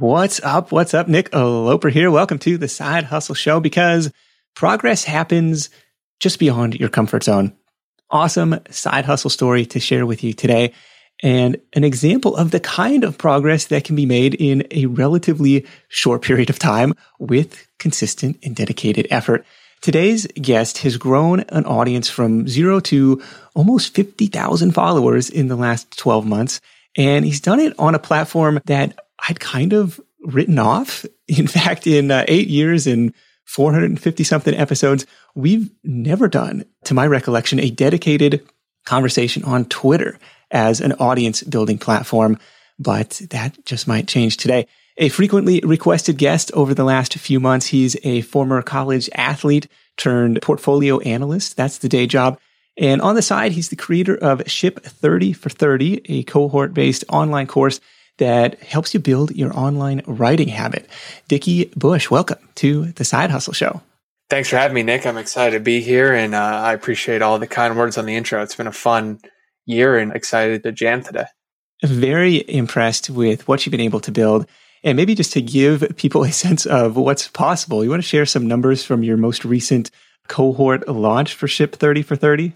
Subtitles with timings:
[0.00, 0.72] What's up?
[0.72, 1.08] What's up?
[1.08, 2.10] Nick Loper here.
[2.10, 4.10] Welcome to the Side Hustle Show because
[4.56, 5.68] progress happens
[6.20, 7.52] just beyond your comfort zone.
[8.08, 10.72] Awesome side hustle story to share with you today
[11.22, 15.66] and an example of the kind of progress that can be made in a relatively
[15.88, 19.44] short period of time with consistent and dedicated effort.
[19.82, 23.22] Today's guest has grown an audience from zero to
[23.54, 26.62] almost 50,000 followers in the last 12 months.
[26.96, 28.98] And he's done it on a platform that
[29.28, 31.04] I'd kind of written off.
[31.28, 33.14] In fact, in uh, eight years and
[33.46, 38.46] 450 something episodes, we've never done, to my recollection, a dedicated
[38.84, 40.18] conversation on Twitter
[40.50, 42.38] as an audience building platform.
[42.78, 44.66] But that just might change today.
[44.96, 47.66] A frequently requested guest over the last few months.
[47.66, 51.56] He's a former college athlete turned portfolio analyst.
[51.56, 52.38] That's the day job.
[52.76, 57.04] And on the side, he's the creator of Ship 30 for 30, a cohort based
[57.08, 57.80] online course
[58.20, 60.88] that helps you build your online writing habit.
[61.26, 63.82] Dickie Bush, welcome to the Side Hustle Show.
[64.28, 65.06] Thanks for having me, Nick.
[65.06, 68.14] I'm excited to be here, and uh, I appreciate all the kind words on the
[68.14, 68.42] intro.
[68.42, 69.18] It's been a fun
[69.66, 71.24] year, and excited to jam today.
[71.82, 74.46] Very impressed with what you've been able to build.
[74.84, 78.26] And maybe just to give people a sense of what's possible, you want to share
[78.26, 79.90] some numbers from your most recent
[80.28, 82.54] cohort launch for Ship 30 for 30?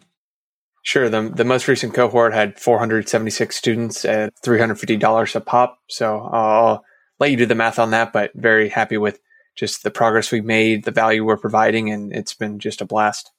[0.84, 1.08] Sure.
[1.08, 5.78] The, the most recent cohort had 476 students at $350 a pop.
[5.88, 6.84] So I'll
[7.18, 9.18] let you do the math on that, but very happy with
[9.56, 13.30] just the progress we've made, the value we're providing, and it's been just a blast.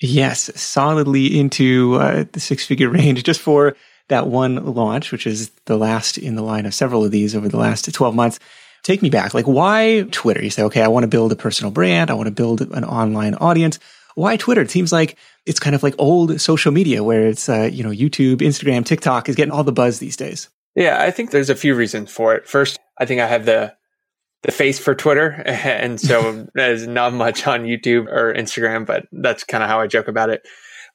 [0.00, 3.76] Yes, solidly into uh, the six figure range just for
[4.08, 7.48] that one launch, which is the last in the line of several of these over
[7.48, 8.40] the last 12 months.
[8.82, 9.34] Take me back.
[9.34, 10.42] Like, why Twitter?
[10.42, 12.10] You say, okay, I want to build a personal brand.
[12.10, 13.78] I want to build an online audience
[14.18, 14.62] why Twitter?
[14.62, 15.16] It seems like
[15.46, 19.28] it's kind of like old social media where it's, uh, you know, YouTube, Instagram, TikTok
[19.28, 20.48] is getting all the buzz these days.
[20.74, 22.46] Yeah, I think there's a few reasons for it.
[22.46, 23.74] First, I think I have the
[24.42, 29.44] the face for Twitter, and so there's not much on YouTube or Instagram, but that's
[29.44, 30.46] kind of how I joke about it.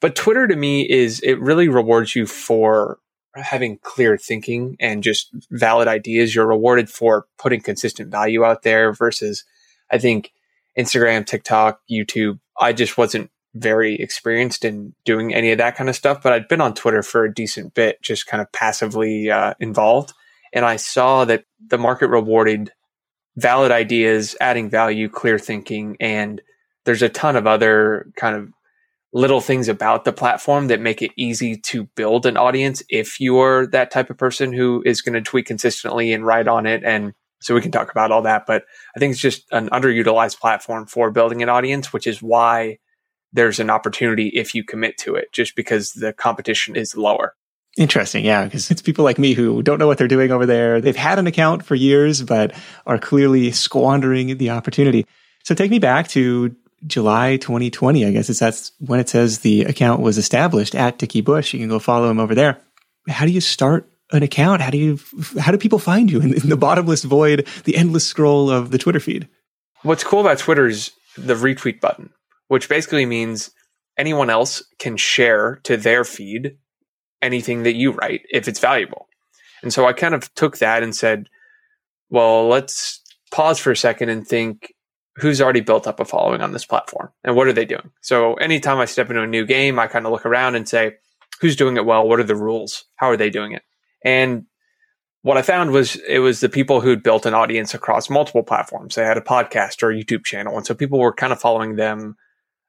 [0.01, 2.99] But Twitter to me is it really rewards you for
[3.35, 6.35] having clear thinking and just valid ideas.
[6.35, 9.45] You're rewarded for putting consistent value out there versus
[9.89, 10.31] I think
[10.77, 15.95] Instagram, TikTok, YouTube, I just wasn't very experienced in doing any of that kind of
[15.95, 19.53] stuff, but I'd been on Twitter for a decent bit, just kind of passively uh,
[19.59, 20.13] involved.
[20.51, 22.71] And I saw that the market rewarded
[23.35, 26.41] valid ideas, adding value, clear thinking, and
[26.85, 28.49] there's a ton of other kind of
[29.13, 33.67] little things about the platform that make it easy to build an audience if you're
[33.67, 37.13] that type of person who is going to tweet consistently and write on it and
[37.43, 38.45] so we can talk about all that.
[38.45, 38.63] But
[38.95, 42.79] I think it's just an underutilized platform for building an audience, which is why
[43.31, 47.35] there's an opportunity if you commit to it, just because the competition is lower.
[47.77, 48.23] Interesting.
[48.23, 48.45] Yeah.
[48.45, 50.79] Because it's people like me who don't know what they're doing over there.
[50.79, 52.53] They've had an account for years, but
[52.85, 55.07] are clearly squandering the opportunity.
[55.43, 56.55] So take me back to
[56.85, 58.05] July 2020.
[58.05, 61.53] I guess it's that's when it says the account was established at Dickie Bush.
[61.53, 62.59] You can go follow him over there.
[63.09, 64.61] How do you start an account?
[64.61, 64.99] How do you
[65.39, 68.77] how do people find you in, in the bottomless void, the endless scroll of the
[68.77, 69.27] Twitter feed?
[69.81, 72.11] What's cool about Twitter is the retweet button,
[72.47, 73.51] which basically means
[73.97, 76.57] anyone else can share to their feed
[77.21, 79.07] anything that you write if it's valuable.
[79.61, 81.27] And so I kind of took that and said,
[82.09, 83.01] well, let's
[83.31, 84.73] pause for a second and think
[85.15, 87.91] who's already built up a following on this platform and what are they doing?
[88.01, 90.95] So anytime I step into a new game, I kind of look around and say,
[91.39, 92.07] who's doing it well?
[92.07, 92.85] What are the rules?
[92.95, 93.63] How are they doing it?
[94.03, 94.45] And
[95.21, 98.95] what I found was it was the people who'd built an audience across multiple platforms.
[98.95, 100.57] They had a podcast or a YouTube channel.
[100.57, 102.15] And so people were kind of following them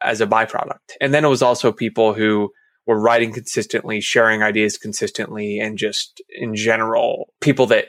[0.03, 0.79] as a byproduct.
[1.01, 2.53] And then it was also people who
[2.87, 7.87] were writing consistently, sharing ideas consistently, and just in general, people that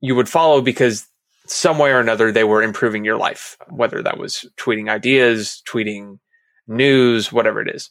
[0.00, 1.06] you would follow because
[1.46, 6.18] some way or another they were improving your life, whether that was tweeting ideas, tweeting
[6.68, 7.90] news, whatever it is.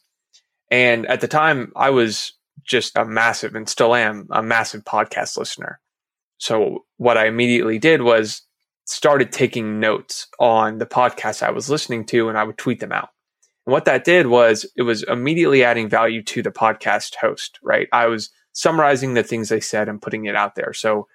[0.72, 2.34] And at the time, I was
[2.70, 5.80] just a massive and still am a massive podcast listener.
[6.38, 8.44] So what I immediately did was
[8.86, 12.92] started taking notes on the podcasts I was listening to and I would tweet them
[12.92, 13.10] out.
[13.66, 17.88] And what that did was it was immediately adding value to the podcast host, right?
[17.92, 20.74] I was summarizing the things they said and putting it out there.
[20.74, 21.08] So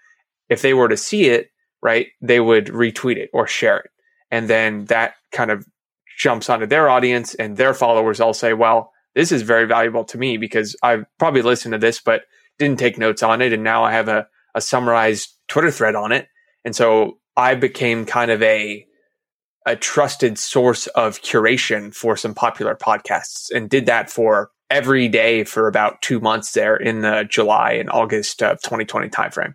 [0.49, 1.51] if they were to see it,
[1.83, 3.91] right, they would retweet it or share it.
[4.31, 5.67] And then that kind of
[6.19, 10.19] jumps onto their audience and their followers all say, well, this is very valuable to
[10.19, 12.23] me because I've probably listened to this, but
[12.59, 13.53] didn't take notes on it.
[13.53, 16.29] And now I have a, a summarized Twitter thread on it.
[16.65, 18.87] And so I became kind of a,
[19.67, 25.45] a trusted source of curation for some popular podcasts and did that for every day
[25.45, 29.55] for about two months there in the July and August of 2020 timeframe.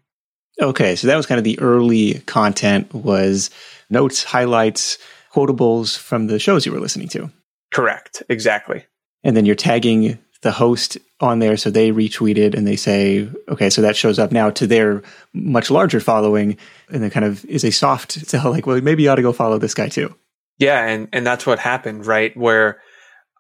[0.61, 3.49] Okay, so that was kind of the early content was
[3.89, 4.97] notes, highlights,
[5.33, 7.31] quotables from the shows you were listening to.
[7.71, 8.85] Correct, exactly.
[9.23, 13.69] And then you're tagging the host on there so they retweeted and they say, okay,
[13.69, 16.57] so that shows up now to their much larger following
[16.89, 19.33] and then kind of is a soft tell like, well, maybe you ought to go
[19.33, 20.15] follow this guy too.
[20.57, 22.35] Yeah, and and that's what happened, right?
[22.35, 22.81] Where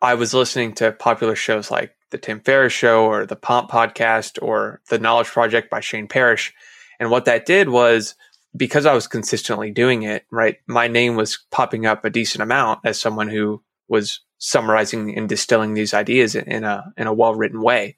[0.01, 4.41] I was listening to popular shows like the Tim Ferriss show or the Pomp podcast
[4.41, 6.53] or the Knowledge Project by Shane Parrish.
[6.99, 8.15] And what that did was
[8.55, 10.57] because I was consistently doing it, right?
[10.67, 15.73] My name was popping up a decent amount as someone who was summarizing and distilling
[15.73, 17.95] these ideas in a in a well written way.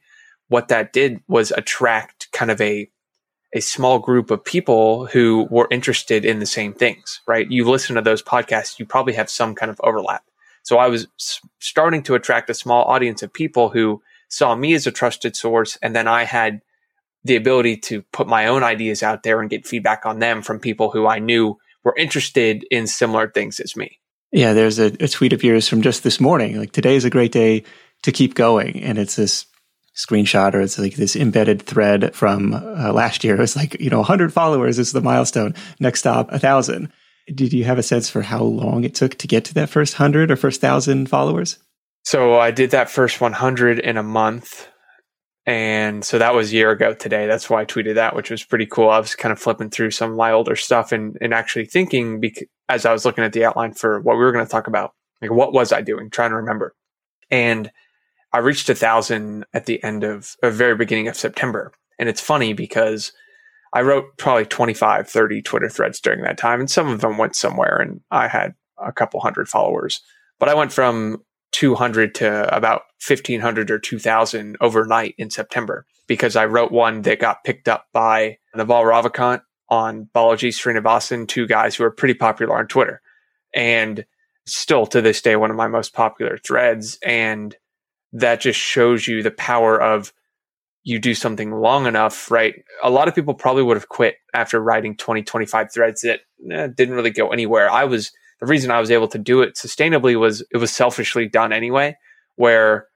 [0.50, 2.90] What that did was attract kind of a
[3.54, 7.50] a small group of people who were interested in the same things, right?
[7.50, 10.24] You listen to those podcasts, you probably have some kind of overlap.
[10.64, 11.08] So I was
[11.60, 15.78] starting to attract a small audience of people who saw me as a trusted source.
[15.82, 16.62] And then I had
[17.24, 20.60] the ability to put my own ideas out there and get feedback on them from
[20.60, 24.00] people who I knew were interested in similar things as me.
[24.32, 26.58] Yeah, there's a, a tweet of yours from just this morning.
[26.58, 27.64] Like today is a great day
[28.04, 28.82] to keep going.
[28.82, 29.46] And it's this
[29.96, 33.40] screenshot or it's like this embedded thread from uh, last year.
[33.42, 35.54] It's like, you know, 100 followers is the milestone.
[35.80, 36.92] Next stop, a 1,000.
[37.34, 40.00] Did you have a sense for how long it took to get to that first
[40.00, 41.58] 100 or first 1,000 followers?
[42.04, 44.68] So I did that first 100 in a month.
[45.46, 47.26] And so that was a year ago today.
[47.26, 48.90] That's why I tweeted that, which was pretty cool.
[48.90, 52.20] I was kind of flipping through some of my older stuff and, and actually thinking
[52.20, 54.68] bec- as I was looking at the outline for what we were going to talk
[54.68, 56.10] about, like what was I doing?
[56.10, 56.76] Trying to remember.
[57.32, 57.72] And
[58.34, 61.74] I reached a thousand at the end of a very beginning of September.
[61.98, 63.12] And it's funny because
[63.74, 67.36] I wrote probably 25, 30 Twitter threads during that time, and some of them went
[67.36, 70.02] somewhere, and I had a couple hundred followers.
[70.40, 76.46] But I went from 200 to about 1500 or 2000 overnight in September because I
[76.46, 81.84] wrote one that got picked up by Naval Ravikant on Balaji Srinivasan, two guys who
[81.84, 83.02] are pretty popular on Twitter.
[83.56, 84.06] And
[84.46, 87.00] still to this day, one of my most popular threads.
[87.06, 87.56] And
[88.14, 90.12] that just shows you the power of
[90.84, 92.56] you do something long enough, right?
[92.84, 96.22] A lot of people probably would have quit after writing 20, 25 threads that
[96.52, 97.70] eh, didn't really go anywhere.
[97.70, 101.30] I was, the reason I was able to do it sustainably was it was selfishly
[101.30, 101.96] done anyway,
[102.36, 102.88] where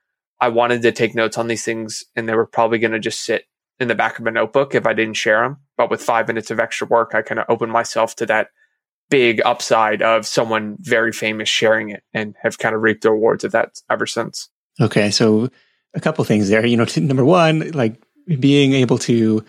[0.42, 3.24] I wanted to take notes on these things and they were probably going to just
[3.24, 3.45] sit
[3.80, 5.57] in the back of a notebook if I didn't share them.
[5.77, 8.50] But with five minutes of extra work, I kind of opened myself to that
[9.09, 13.44] big upside of someone very famous sharing it and have kind of reaped the rewards
[13.44, 14.50] of that ever since.
[14.81, 15.12] Okay.
[15.12, 15.50] So
[15.94, 16.65] a couple things there.
[16.65, 18.01] You know, t- number one, like
[18.39, 19.45] being able to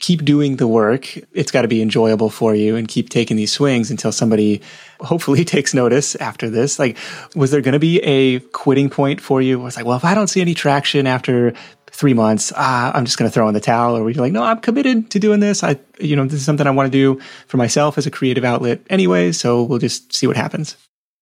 [0.00, 1.16] keep doing the work.
[1.32, 4.60] It's got to be enjoyable for you and keep taking these swings until somebody
[5.00, 6.78] hopefully takes notice after this.
[6.78, 6.96] Like,
[7.34, 9.64] was there going to be a quitting point for you?
[9.66, 11.52] It's like, well, if I don't see any traction after
[11.90, 13.96] three months, ah, I'm just going to throw in the towel.
[13.96, 15.64] Or were you like, no, I'm committed to doing this.
[15.64, 18.44] I, you know, this is something I want to do for myself as a creative
[18.44, 19.32] outlet anyway.
[19.32, 20.76] So we'll just see what happens.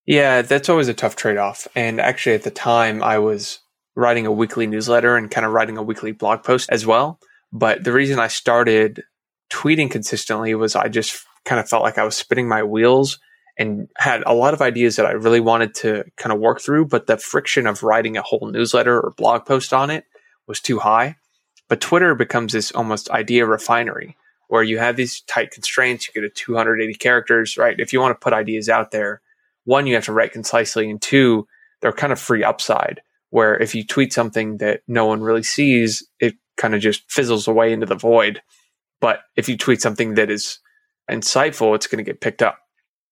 [0.04, 1.66] Yeah, that's always a tough trade off.
[1.74, 3.60] And actually, at the time, I was
[3.96, 7.18] writing a weekly newsletter and kind of writing a weekly blog post as well.
[7.52, 9.02] But the reason I started
[9.50, 13.18] tweeting consistently was I just kind of felt like I was spinning my wheels
[13.58, 16.86] and had a lot of ideas that I really wanted to kind of work through,
[16.86, 20.04] but the friction of writing a whole newsletter or blog post on it
[20.46, 21.16] was too high.
[21.68, 24.16] But Twitter becomes this almost idea refinery
[24.48, 26.06] where you have these tight constraints.
[26.06, 27.78] You get a 280 characters, right?
[27.78, 29.20] If you want to put ideas out there,
[29.64, 31.48] one, you have to write concisely, and two,
[31.80, 33.00] they're kind of free upside
[33.30, 37.48] where if you tweet something that no one really sees, it kind of just fizzles
[37.48, 38.42] away into the void.
[39.00, 40.58] But if you tweet something that is
[41.10, 42.58] insightful, it's going to get picked up.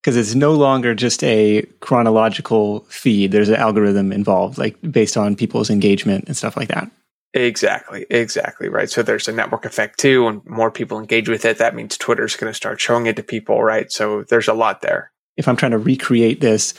[0.02, 3.32] Because it's no longer just a chronological feed.
[3.32, 6.90] There's an algorithm involved, like based on people's engagement and stuff like that.
[7.32, 8.88] Exactly, exactly right.
[8.88, 11.58] So there's a network effect too, and more people engage with it.
[11.58, 13.90] That means Twitter's going to start showing it to people, right?
[13.90, 15.10] So there's a lot there.
[15.36, 16.74] If I'm trying to recreate this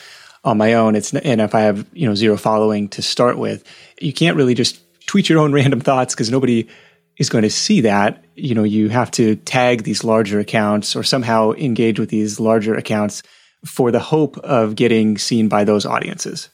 [0.46, 0.96] on my own.
[0.96, 3.64] It's and if I have you know zero following to start with,
[4.00, 6.68] you can't really just tweet your own random thoughts because nobody
[7.18, 8.24] is going to see that.
[8.36, 12.76] You know, you have to tag these larger accounts or somehow engage with these larger
[12.76, 13.24] accounts
[13.66, 16.50] for the hope of getting seen by those audiences.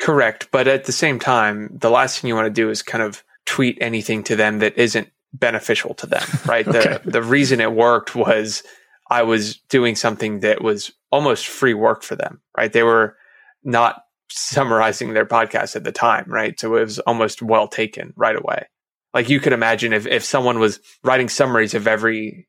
[0.00, 3.02] Correct, but at the same time, the last thing you want to do is kind
[3.02, 6.66] of tweet anything to them that isn't beneficial to them, right?
[6.66, 6.98] okay.
[7.04, 8.62] The the reason it worked was
[9.10, 12.72] I was doing something that was almost free work for them, right?
[12.72, 13.16] They were
[13.64, 16.58] not summarizing their podcast at the time, right?
[16.58, 18.66] So it was almost well taken right away.
[19.14, 22.46] Like you could imagine if, if someone was writing summaries of every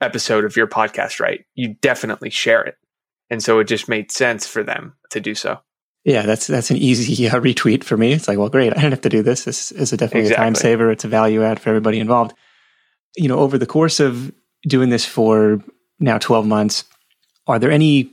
[0.00, 1.44] episode of your podcast, right?
[1.54, 2.76] You definitely share it.
[3.30, 5.60] And so it just made sense for them to do so.
[6.04, 8.12] Yeah, that's that's an easy uh, retweet for me.
[8.12, 9.44] It's like, well, great, I don't have to do this.
[9.44, 10.42] This is a definitely exactly.
[10.42, 10.90] a time saver.
[10.90, 12.34] It's a value add for everybody involved.
[13.16, 14.32] You know, over the course of
[14.66, 15.62] doing this for
[16.00, 16.84] now 12 months,
[17.46, 18.11] are there any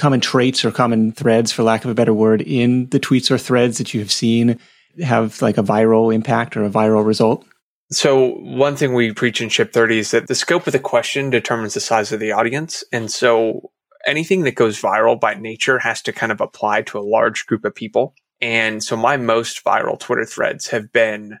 [0.00, 3.38] common traits or common threads, for lack of a better word, in the tweets or
[3.38, 4.58] threads that you have seen
[5.02, 7.44] have like a viral impact or a viral result?
[7.92, 11.30] So one thing we preach in Ship 30 is that the scope of the question
[11.30, 12.82] determines the size of the audience.
[12.92, 13.72] And so
[14.06, 17.64] anything that goes viral by nature has to kind of apply to a large group
[17.64, 18.14] of people.
[18.40, 21.38] And so my most viral Twitter threads have been,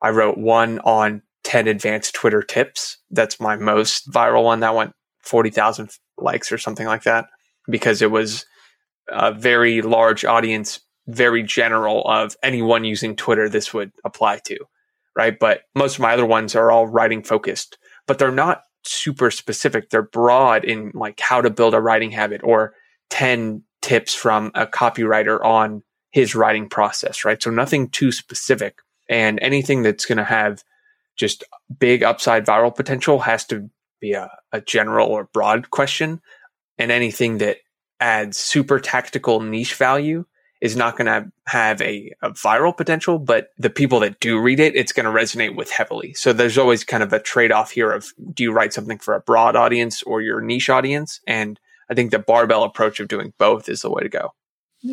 [0.00, 2.98] I wrote one on 10 advanced Twitter tips.
[3.10, 4.60] That's my most viral one.
[4.60, 7.26] That went 40,000 likes or something like that
[7.68, 8.46] because it was
[9.08, 14.58] a very large audience, very general of anyone using Twitter this would apply to
[15.16, 15.36] right?
[15.38, 19.90] But most of my other ones are all writing focused, but they're not super specific.
[19.90, 22.74] They're broad in like how to build a writing habit or
[23.10, 27.42] 10 tips from a copywriter on his writing process, right?
[27.42, 28.78] So nothing too specific.
[29.08, 30.62] And anything that's going to have
[31.16, 31.42] just
[31.78, 33.70] big upside viral potential has to
[34.00, 36.20] be a, a general or broad question.
[36.78, 37.58] And anything that
[38.00, 40.24] adds super tactical niche value
[40.60, 44.58] is not going to have a, a, viral potential, but the people that do read
[44.58, 46.14] it, it's going to resonate with heavily.
[46.14, 49.14] So there's always kind of a trade off here of do you write something for
[49.14, 51.20] a broad audience or your niche audience?
[51.26, 54.32] And I think the barbell approach of doing both is the way to go.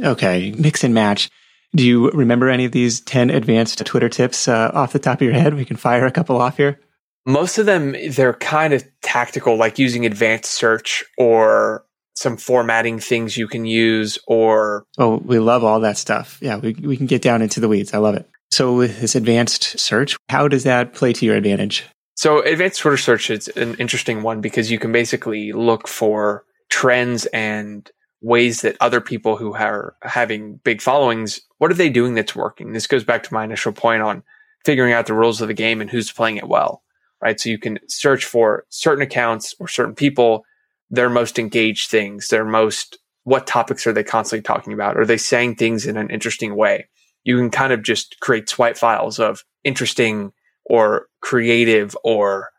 [0.03, 1.29] Okay, mix and match.
[1.75, 5.25] Do you remember any of these 10 advanced Twitter tips uh, off the top of
[5.25, 5.55] your head?
[5.55, 6.79] We can fire a couple off here.
[7.25, 13.37] Most of them, they're kind of tactical, like using advanced search or some formatting things
[13.37, 16.37] you can use or oh we love all that stuff.
[16.41, 17.93] Yeah we, we can get down into the weeds.
[17.93, 18.29] I love it.
[18.51, 21.85] So with this advanced search how does that play to your advantage?
[22.15, 27.25] So advanced twitter search is an interesting one because you can basically look for trends
[27.27, 27.89] and
[28.21, 32.73] ways that other people who are having big followings what are they doing that's working?
[32.73, 34.23] This goes back to my initial point on
[34.65, 36.82] figuring out the rules of the game and who's playing it well
[37.23, 40.43] right so you can search for certain accounts or certain people
[40.89, 44.97] their most engaged things, their most what topics are they constantly talking about?
[44.97, 46.89] Are they saying things in an interesting way?
[47.23, 50.33] You can kind of just create swipe files of interesting
[50.65, 52.49] or creative or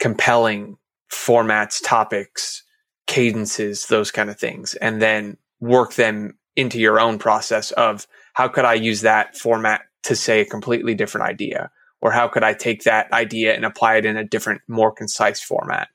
[0.00, 0.76] compelling
[1.12, 2.64] formats, topics,
[3.06, 8.48] cadences, those kind of things, and then work them into your own process of how
[8.48, 11.70] could I use that format to say a completely different idea?
[12.00, 15.40] Or how could I take that idea and apply it in a different, more concise
[15.40, 15.88] format?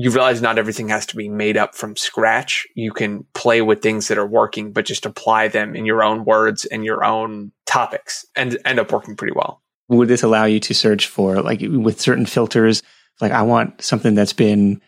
[0.00, 2.68] you realize not everything has to be made up from scratch.
[2.76, 6.24] You can play with things that are working, but just apply them in your own
[6.24, 9.60] words and your own topics and end up working pretty well.
[9.88, 12.84] Would this allow you to search for like with certain filters?
[13.20, 14.80] Like I want something that's been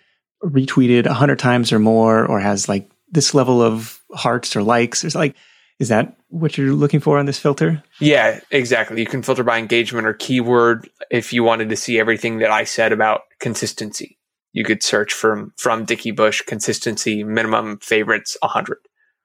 [0.44, 5.04] retweeted a hundred times or more, or has like this level of hearts or likes.
[5.04, 5.34] Or like,
[5.80, 7.82] is that what you're looking for on this filter?
[7.98, 9.00] Yeah, exactly.
[9.00, 12.62] You can filter by engagement or keyword if you wanted to see everything that I
[12.62, 14.18] said about consistency
[14.52, 18.78] you could search from from Dickie Bush consistency minimum favorites 100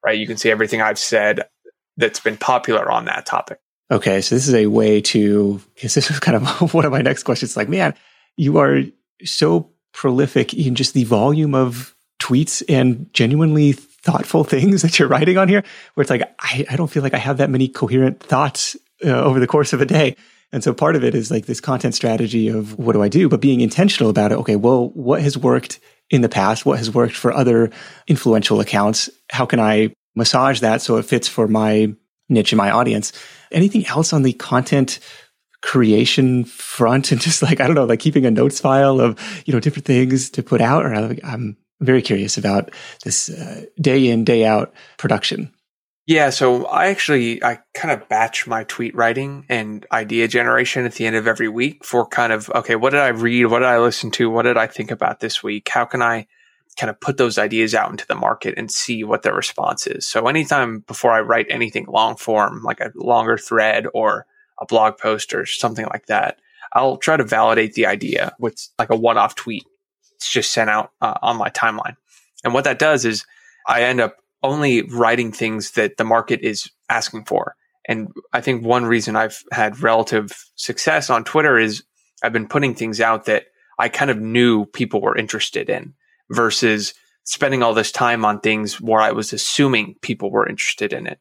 [0.04, 1.48] right you can see everything I've said
[1.98, 3.60] that's been popular on that topic
[3.92, 7.02] okay so this is a way to because this is kind of one of my
[7.02, 7.94] next questions like man
[8.38, 8.82] you are
[9.24, 15.38] so prolific in just the volume of tweets and genuinely thoughtful things that you're writing
[15.38, 15.64] on here
[15.96, 19.10] where it's like I, I don't feel like I have that many coherent thoughts uh,
[19.10, 20.16] over the course of a day
[20.56, 23.28] and so part of it is like this content strategy of what do I do,
[23.28, 24.38] but being intentional about it.
[24.38, 26.66] Okay, well, what has worked in the past?
[26.66, 27.72] What has worked for other
[28.08, 29.10] influential accounts?
[29.30, 31.94] How can I massage that so it fits for my
[32.30, 33.12] niche and my audience?
[33.52, 35.00] Anything else on the content
[35.62, 39.54] creation front and just like, I don't know, like keeping a notes file of, you
[39.54, 40.86] know, different things to put out?
[40.86, 42.72] Or I'm very curious about
[43.04, 45.52] this uh, day in, day out production.
[46.08, 50.94] Yeah, so I actually I kind of batch my tweet writing and idea generation at
[50.94, 53.46] the end of every week for kind of okay, what did I read?
[53.46, 54.30] What did I listen to?
[54.30, 55.68] What did I think about this week?
[55.68, 56.28] How can I
[56.78, 60.06] kind of put those ideas out into the market and see what their response is?
[60.06, 64.28] So anytime before I write anything long form, like a longer thread or
[64.62, 66.40] a blog post or something like that,
[66.74, 69.66] I'll try to validate the idea with like a one-off tweet.
[70.26, 71.98] It's just sent out uh, on my timeline.
[72.44, 73.26] And what that does is
[73.68, 77.56] I end up only writing things that the market is asking for.
[77.88, 81.84] And I think one reason I've had relative success on Twitter is
[82.24, 83.46] I've been putting things out that
[83.78, 85.94] I kind of knew people were interested in
[86.32, 91.06] versus spending all this time on things where I was assuming people were interested in
[91.06, 91.20] it.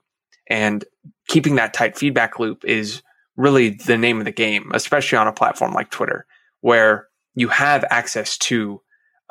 [0.49, 0.82] And
[1.28, 3.02] keeping that tight feedback loop is
[3.37, 6.26] really the name of the game, especially on a platform like Twitter,
[6.62, 8.80] where you have access to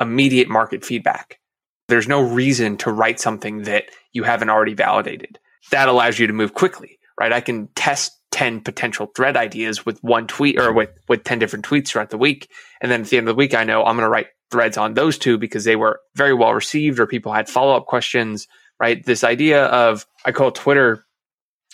[0.04, 1.40] immediate market feedback.
[1.88, 5.40] There's no reason to write something that you haven't already validated.
[5.72, 7.34] That allows you to move quickly, right?
[7.34, 11.66] I can test 10 potential thread ideas with one tweet or with, with 10 different
[11.66, 12.50] tweets throughout the week.
[12.82, 14.78] And then at the end of the week, I know I'm going to write threads
[14.78, 18.48] on those two because they were very well received or people had follow up questions,
[18.80, 19.06] right?
[19.06, 21.06] This idea of, I call Twitter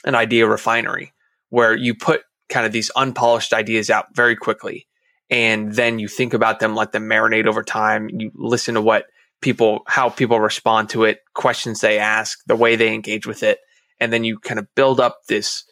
[0.05, 1.13] an idea refinery
[1.49, 4.87] where you put kind of these unpolished ideas out very quickly.
[5.29, 8.09] And then you think about them, let them marinate over time.
[8.11, 9.05] You listen to what
[9.41, 13.59] people, how people respond to it, questions they ask, the way they engage with it.
[13.99, 15.63] And then you kind of build up this,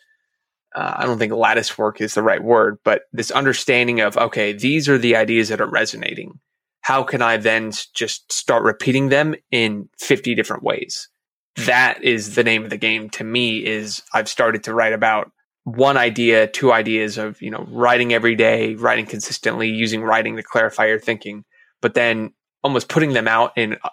[0.75, 4.53] uh, I don't think lattice work is the right word, but this understanding of, okay,
[4.53, 6.39] these are the ideas that are resonating.
[6.81, 11.09] How can I then just start repeating them in 50 different ways?
[11.57, 15.31] That is the name of the game to me is I've started to write about
[15.67, 20.43] one idea, two ideas of, you know, writing every day, writing consistently, using writing to
[20.43, 21.43] clarify your thinking,
[21.81, 22.31] but then
[22.63, 23.89] almost putting them out in uh,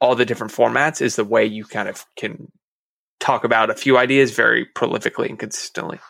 [0.00, 2.50] all the different formats is the way you kind of can
[3.20, 6.00] talk about a few ideas very prolifically and consistently.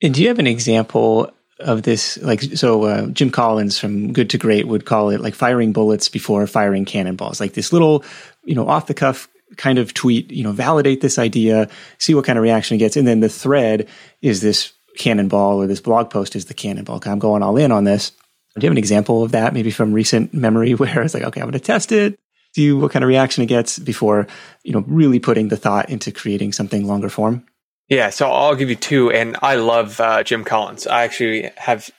[0.00, 2.16] And do you have an example of this?
[2.18, 6.08] Like, so uh, Jim Collins from Good to Great would call it like firing bullets
[6.08, 8.04] before firing cannonballs, like this little,
[8.44, 12.24] you know, off the cuff kind of tweet, you know, validate this idea, see what
[12.24, 12.96] kind of reaction it gets.
[12.96, 13.88] And then the thread
[14.22, 17.00] is this cannonball or this blog post is the cannonball.
[17.06, 18.10] I'm going all in on this.
[18.58, 21.40] Do you have an example of that, maybe from recent memory where it's like, okay,
[21.40, 22.18] I'm going to test it,
[22.54, 24.26] see what kind of reaction it gets before,
[24.64, 27.46] you know, really putting the thought into creating something longer form?
[27.88, 30.86] Yeah, so I'll give you two, and I love uh, Jim Collins.
[30.86, 31.90] I actually have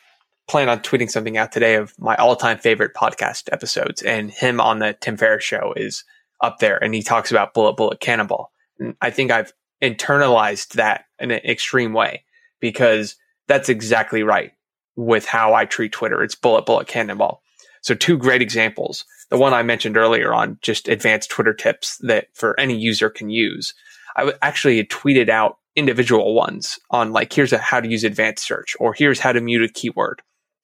[0.48, 4.80] planned on tweeting something out today of my all-time favorite podcast episodes, and him on
[4.80, 6.04] the Tim Ferriss show is
[6.42, 8.52] up there and he talks about bullet, bullet, cannonball.
[8.80, 12.24] And I think I've internalized that in an extreme way
[12.60, 13.16] because
[13.48, 14.52] that's exactly right
[14.96, 16.24] with how I treat Twitter.
[16.24, 17.42] It's bullet, bullet, cannonball.
[17.82, 19.06] So two great examples.
[19.30, 23.30] The one I mentioned earlier on just advanced Twitter tips that for any user can
[23.30, 23.74] use.
[24.18, 28.76] I actually tweeted out individual ones on like, here's a, how to use advanced search
[28.80, 30.22] or here's how to mute a keyword.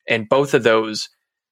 [0.09, 1.09] And both of those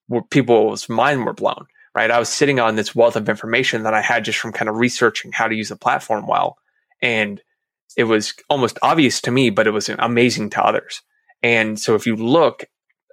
[0.09, 1.65] were people's mind were blown
[1.95, 2.11] right?
[2.11, 4.77] I was sitting on this wealth of information that I had just from kind of
[4.77, 6.57] researching how to use the platform well.
[7.01, 7.41] And
[7.95, 11.01] it was almost obvious to me, but it was amazing to others.
[11.43, 12.65] And so if you look,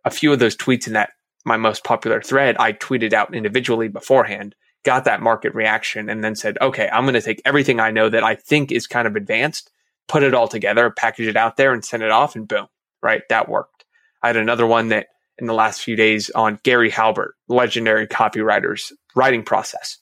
[0.05, 1.11] a few of those tweets in that
[1.45, 4.55] my most popular thread, I tweeted out individually beforehand,
[4.85, 8.09] got that market reaction, and then said, okay, I'm going to take everything I know
[8.09, 9.71] that I think is kind of advanced,
[10.09, 12.69] put it all together, package it out there, and send it off, and boom,
[13.03, 13.23] right?
[13.29, 13.85] That worked.
[14.23, 15.09] I had another one that
[15.41, 19.99] in the last few days on Gary Halbert, legendary copywriter's writing process.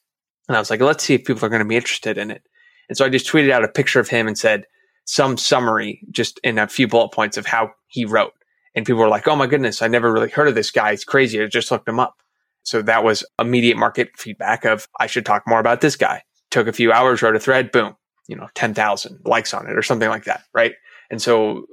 [0.48, 2.42] And I was like, let's see if people are going to be interested in it.
[2.88, 4.66] And so I just tweeted out a picture of him and said
[5.04, 8.32] some summary just in a few bullet points of how he wrote.
[8.74, 10.90] And people were like, oh my goodness, I never really heard of this guy.
[10.90, 11.42] He's crazy.
[11.42, 12.16] I just looked him up.
[12.62, 16.22] So that was immediate market feedback of I should talk more about this guy.
[16.50, 17.96] Took a few hours, wrote a thread, boom,
[18.26, 20.42] you know, 10,000 likes on it or something like that.
[20.52, 20.74] Right.
[21.10, 21.66] And so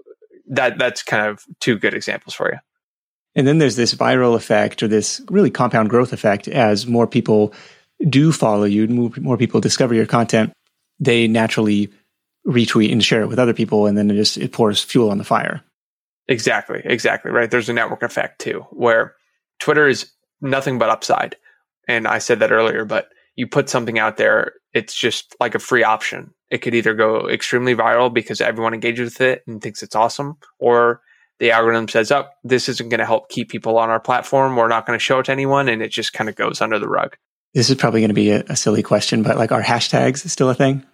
[0.47, 2.60] that, that's kind of two good examples for you.
[3.36, 7.54] And then there's this viral effect or this really compound growth effect as more people
[8.10, 10.54] do follow you, more people discover your content,
[11.00, 11.89] they naturally
[12.48, 13.88] retweet and share it with other people.
[13.88, 15.62] And then it just, it pours fuel on the fire.
[16.28, 16.82] Exactly.
[16.86, 17.32] Exactly.
[17.32, 17.52] Right.
[17.52, 19.15] There's a network effect too, where
[19.60, 21.36] Twitter is nothing but upside.
[21.88, 25.60] And I said that earlier, but you put something out there, it's just like a
[25.60, 26.34] free option.
[26.50, 30.38] It could either go extremely viral because everyone engages with it and thinks it's awesome,
[30.60, 31.02] or
[31.39, 34.56] the algorithm says, oh, this isn't going to help keep people on our platform.
[34.56, 35.67] We're not going to show it to anyone.
[35.67, 37.17] And it just kind of goes under the rug.
[37.54, 40.50] This is probably going to be a, a, silly question, but like, are hashtags still
[40.50, 40.86] a thing?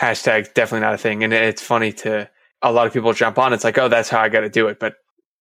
[0.00, 1.22] Hashtags definitely not a thing.
[1.22, 2.28] And it's funny to
[2.60, 3.52] a lot of people jump on.
[3.52, 4.80] It's like, oh, that's how I got to do it.
[4.80, 4.94] But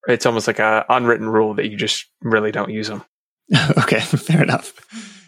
[0.07, 3.03] it's almost like a unwritten rule that you just really don't use them.
[3.77, 4.73] okay, fair enough.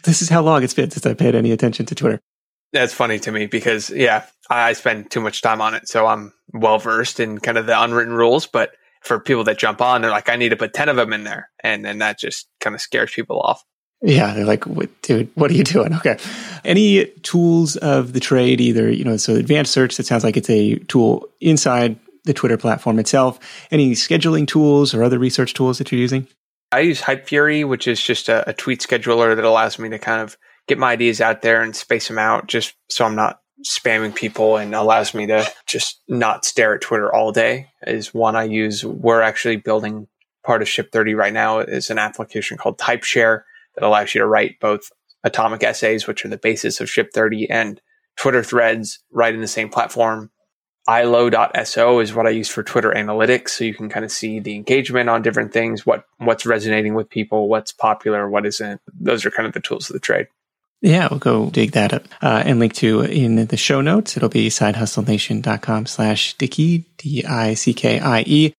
[0.02, 2.20] This is how long it's been since I paid any attention to Twitter.
[2.72, 5.88] That's funny to me because, yeah, I spend too much time on it.
[5.88, 8.72] So I'm well versed in kind of the unwritten rules, but
[9.04, 11.24] for people that jump on, they're like, I need to put 10 of them in
[11.24, 11.50] there.
[11.62, 13.62] And then that just kind of scares people off.
[14.02, 14.64] Yeah, they're like,
[15.02, 15.94] dude, what are you doing?
[16.04, 16.18] Okay.
[16.64, 20.50] Any tools of the trade, either, you know, so advanced search, that sounds like it's
[20.50, 23.38] a tool inside the Twitter platform itself.
[23.70, 26.26] Any scheduling tools or other research tools that you're using?
[26.72, 30.20] I use Hypefury, which is just a, a tweet scheduler that allows me to kind
[30.20, 30.36] of
[30.66, 34.56] get my ideas out there and space them out just so I'm not spamming people
[34.56, 38.84] and allows me to just not stare at Twitter all day is one I use.
[38.84, 40.08] We're actually building
[40.44, 43.42] part of Ship 30 right now is an application called TypeShare
[43.74, 44.90] that allows you to write both
[45.24, 47.80] atomic essays, which are the basis of Ship 30 and
[48.16, 50.30] Twitter threads right in the same platform.
[50.86, 53.50] ILO.so is what I use for Twitter analytics.
[53.50, 57.08] So you can kind of see the engagement on different things, what, what's resonating with
[57.08, 58.82] people, what's popular, what isn't.
[58.92, 60.26] Those are kind of the tools of the trade.
[60.84, 64.18] Yeah, we'll go dig that up uh, and link to in the show notes.
[64.18, 68.52] It'll be sidehustlenation.com slash Dickie, D-I-C-K-I-E.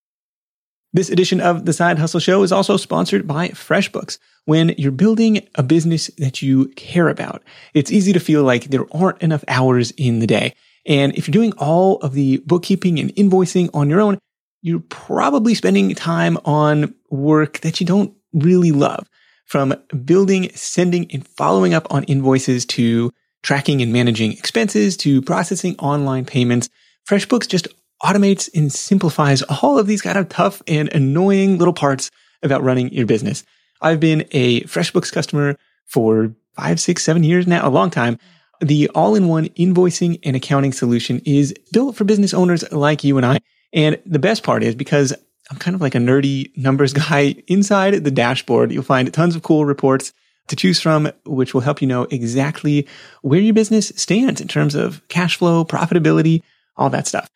[0.92, 4.18] This edition of the Side Hustle Show is also sponsored by FreshBooks.
[4.46, 7.44] When you're building a business that you care about,
[7.76, 10.56] it's easy to feel like there aren't enough hours in the day.
[10.88, 14.18] And if you're doing all of the bookkeeping and invoicing on your own,
[14.64, 19.08] you're probably spending time on work that you don't really love.
[19.46, 23.12] From building, sending, and following up on invoices to
[23.44, 26.70] tracking and managing expenses to processing online payments,
[27.08, 27.68] FreshBooks just
[28.04, 32.10] automates and simplifies all of these kind of tough and annoying little parts
[32.42, 33.44] about running your business.
[33.82, 38.18] I've been a FreshBooks customer for five, six, seven years now, a long time.
[38.62, 43.40] The all-in-one invoicing and accounting solution is built for business owners like you and I.
[43.74, 45.14] And the best part is because
[45.52, 49.44] I'm kind of like a nerdy numbers guy inside the dashboard, you'll find tons of
[49.44, 50.14] cool reports
[50.48, 52.88] to choose from, which will help you know exactly
[53.22, 56.44] where your business stands in terms of cash flow, profitability,
[56.78, 57.30] all that stuff.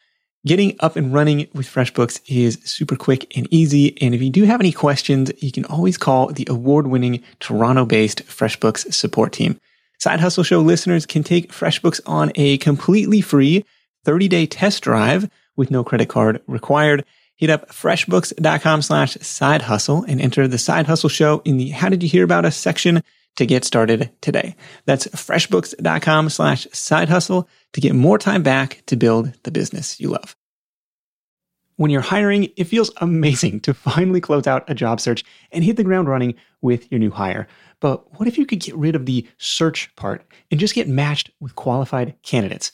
[0.46, 4.02] Getting up and running with FreshBooks is super quick and easy.
[4.02, 7.86] And if you do have any questions, you can always call the award winning Toronto
[7.86, 9.60] based FreshBooks support team.
[10.00, 13.66] Side Hustle Show listeners can take FreshBooks on a completely free
[14.06, 17.04] 30 day test drive with no credit card required.
[17.40, 21.88] Hit up freshbooks.com slash side hustle and enter the side hustle show in the how
[21.88, 23.02] did you hear about us section
[23.38, 24.58] to get started today.
[24.86, 30.10] That's freshbooks.com slash side hustle to get more time back to build the business you
[30.10, 30.36] love.
[31.78, 35.24] When you're hiring, it feels amazing to finally close out a job search
[35.54, 37.48] and hit the ground running with your new hire.
[37.80, 41.32] But what if you could get rid of the search part and just get matched
[41.40, 42.74] with qualified candidates?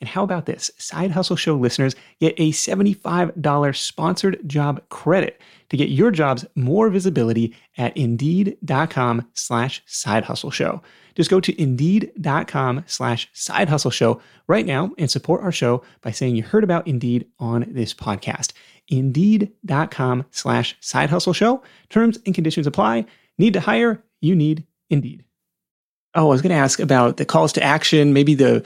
[0.00, 0.70] And how about this?
[0.78, 6.90] Side Hustle Show listeners get a $75 sponsored job credit to get your jobs more
[6.90, 10.82] visibility at indeed.com slash side hustle show.
[11.14, 16.10] Just go to indeed.com slash side hustle show right now and support our show by
[16.10, 18.52] saying you heard about Indeed on this podcast.
[18.88, 21.62] Indeed.com slash side hustle show.
[21.88, 23.06] Terms and conditions apply.
[23.38, 24.04] Need to hire?
[24.20, 25.24] You need Indeed.
[26.14, 28.64] Oh, I was going to ask about the calls to action, maybe the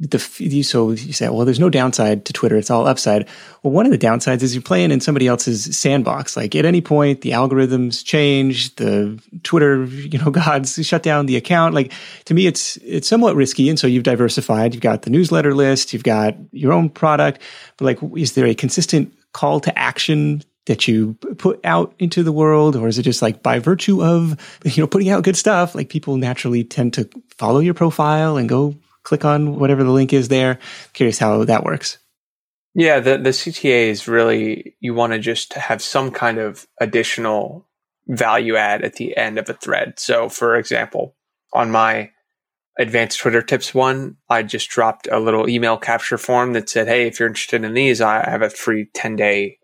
[0.00, 0.18] the
[0.62, 3.26] so you say, well, there's no downside to Twitter; it's all upside.
[3.62, 6.36] Well, one of the downsides is you're playing in somebody else's sandbox.
[6.36, 11.36] Like at any point, the algorithms change, the Twitter, you know, gods shut down the
[11.36, 11.74] account.
[11.74, 11.92] Like
[12.26, 14.72] to me, it's it's somewhat risky, and so you've diversified.
[14.72, 17.42] You've got the newsletter list, you've got your own product,
[17.76, 22.30] but like, is there a consistent call to action that you put out into the
[22.30, 25.74] world or is it just like by virtue of you know putting out good stuff
[25.74, 27.08] like people naturally tend to
[27.38, 28.74] follow your profile and go
[29.08, 30.58] click on whatever the link is there.
[30.92, 31.98] Curious how that works.
[32.74, 37.66] Yeah, the, the CTA is really, you want to just have some kind of additional
[38.06, 39.94] value add at the end of a thread.
[39.98, 41.16] So, for example,
[41.54, 42.10] on my
[42.78, 47.06] advanced Twitter tips one, I just dropped a little email capture form that said, Hey,
[47.06, 49.58] if you're interested in these, I have a free 10 day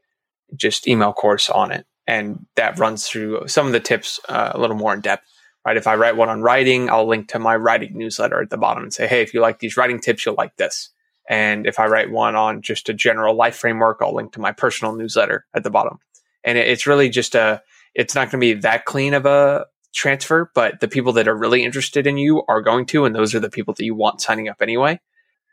[0.56, 1.86] just email course on it.
[2.06, 5.26] And that runs through some of the tips uh, a little more in depth
[5.64, 5.76] right?
[5.76, 8.82] If I write one on writing, I'll link to my writing newsletter at the bottom
[8.82, 10.90] and say, hey, if you like these writing tips, you'll like this.
[11.28, 14.52] And if I write one on just a general life framework, I'll link to my
[14.52, 15.98] personal newsletter at the bottom.
[16.44, 17.62] And it's really just a,
[17.94, 21.36] it's not going to be that clean of a transfer, but the people that are
[21.36, 24.20] really interested in you are going to, and those are the people that you want
[24.20, 25.00] signing up anyway.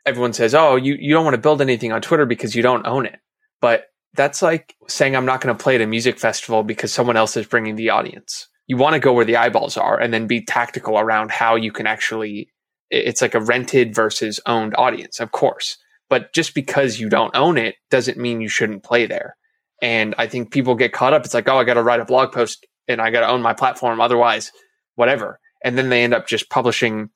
[0.04, 2.86] Everyone says, oh, you, you don't want to build anything on Twitter because you don't
[2.86, 3.20] own it.
[3.60, 7.16] But that's like saying I'm not going to play at a music festival because someone
[7.16, 10.26] else is bringing the audience you want to go where the eyeballs are and then
[10.26, 12.48] be tactical around how you can actually
[12.88, 15.76] it's like a rented versus owned audience of course.
[16.08, 19.36] But just because you don't own it doesn't mean you shouldn't play there.
[19.82, 22.06] And i think people get caught up it's like oh i got to write a
[22.06, 24.52] blog post and i got to own my platform otherwise
[24.94, 25.38] whatever.
[25.62, 27.10] And then they end up just publishing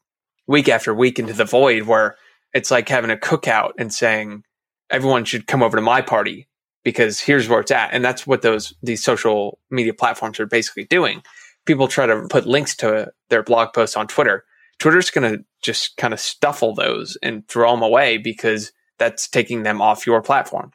[0.46, 2.16] week after week into the void where
[2.52, 4.42] it's like having a cookout and saying
[4.90, 6.48] everyone should come over to my party
[6.84, 7.94] because here's where it's at.
[7.94, 11.22] And that's what those these social media platforms are basically doing
[11.66, 14.44] people try to put links to their blog posts on Twitter,
[14.78, 19.62] Twitter's going to just kind of stuffle those and throw them away because that's taking
[19.62, 20.70] them off your platform.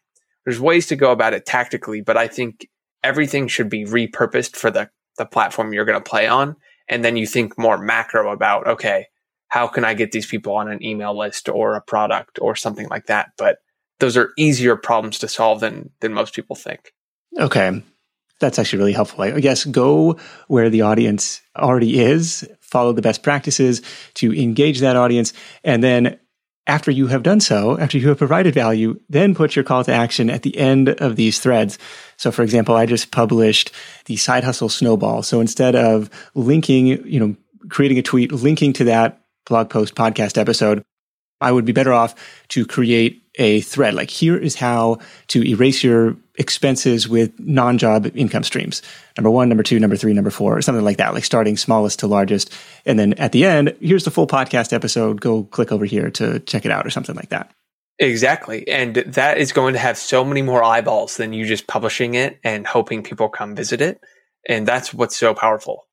[0.46, 2.68] There's ways to go about it tactically, but I think
[3.04, 6.56] everything should be repurposed for the the platform you're going to play on.
[6.88, 9.08] And then you think more macro about, okay,
[9.48, 12.88] how can I get these people on an email list or a product or something
[12.90, 13.32] like that?
[13.38, 13.58] But
[14.00, 16.94] those are easier problems to solve than, than most people think.
[17.38, 17.84] Okay.
[18.42, 19.22] That's actually really helpful.
[19.22, 23.82] I guess go where the audience already is, follow the best practices
[24.16, 25.32] to engage that audience,
[25.64, 26.20] and then
[26.68, 29.94] after you have done so, after you have provided value, then put your call to
[29.94, 31.80] action at the end of these threads.
[32.18, 33.72] So for example, I just published
[34.06, 35.24] the side hustle snowball.
[35.24, 37.36] So instead of linking, you know,
[37.70, 40.84] creating a tweet, linking to that blog post podcast episode,
[41.42, 42.14] I would be better off
[42.50, 43.96] to create a thread.
[43.96, 45.00] Like here is how
[45.30, 48.82] to erase your expenses with non-job income streams.
[49.16, 52.00] Number one, number two, number three, number four, or something like that, like starting smallest
[52.00, 52.52] to largest.
[52.84, 55.22] And then at the end, here's the full podcast episode.
[55.22, 57.52] Go click over here to check it out or something like that.
[58.00, 58.68] Exactly.
[58.68, 62.40] And that is going to have so many more eyeballs than you just publishing it
[62.44, 64.02] and hoping people come visit it.
[64.50, 65.86] And that's what's so powerful.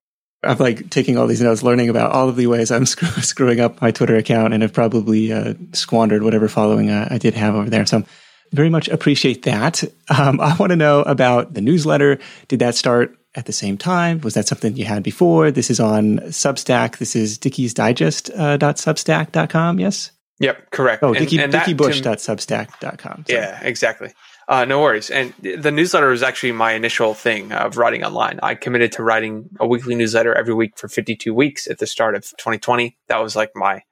[0.43, 3.83] I'm like taking all these notes, learning about all of the ways I'm screwing up
[3.83, 7.69] my Twitter account and have probably uh, squandered whatever following uh, I did have over
[7.69, 7.85] there.
[7.85, 8.05] So
[8.53, 9.85] very much appreciate that.
[10.17, 12.19] Um, I want to know about the newsletter.
[12.49, 14.21] Did that start at the same time?
[14.21, 15.51] Was that something you had before?
[15.51, 16.99] This is on Substack.
[16.99, 19.77] This is dickiesdigest.substack.com.
[19.77, 20.13] Uh, yes?
[20.41, 21.03] Yep, correct.
[21.03, 23.25] Oh, Dickie, and, and dickiebush.substack.com.
[23.29, 24.13] Yeah, exactly.
[24.47, 25.11] Uh, no worries.
[25.11, 28.41] And the newsletter was actually my initial thing of writing online.
[28.43, 32.15] I committed to writing a weekly newsletter every week for 52 weeks at the start
[32.15, 32.97] of 2020.
[33.09, 33.83] That was like my,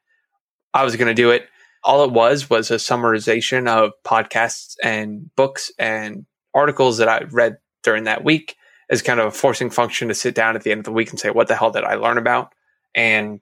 [0.73, 1.47] I was going to do it.
[1.87, 7.57] All it was was a summarization of podcasts and books and articles that I read
[7.83, 8.57] during that week
[8.91, 11.11] as kind of a forcing function to sit down at the end of the week
[11.11, 12.53] and say, what the hell did I learn about?
[12.95, 13.41] And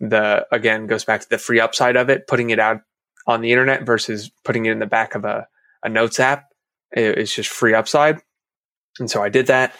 [0.00, 2.80] the, again, goes back to the free upside of it, putting it out
[3.26, 5.46] on the internet versus putting it in the back of a,
[5.82, 6.48] a notes app
[6.94, 8.20] it's just free upside.
[8.98, 9.74] And so I did that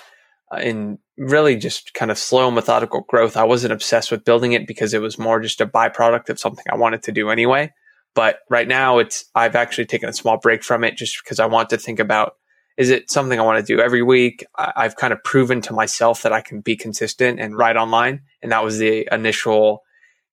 [0.53, 3.37] uh, in really just kind of slow, methodical growth.
[3.37, 6.64] I wasn't obsessed with building it because it was more just a byproduct of something
[6.70, 7.72] I wanted to do anyway.
[8.14, 11.46] But right now it's, I've actually taken a small break from it just because I
[11.46, 12.37] want to think about,
[12.77, 14.44] is it something I want to do every week?
[14.57, 18.22] I've kind of proven to myself that I can be consistent and write online.
[18.42, 19.83] And that was the initial,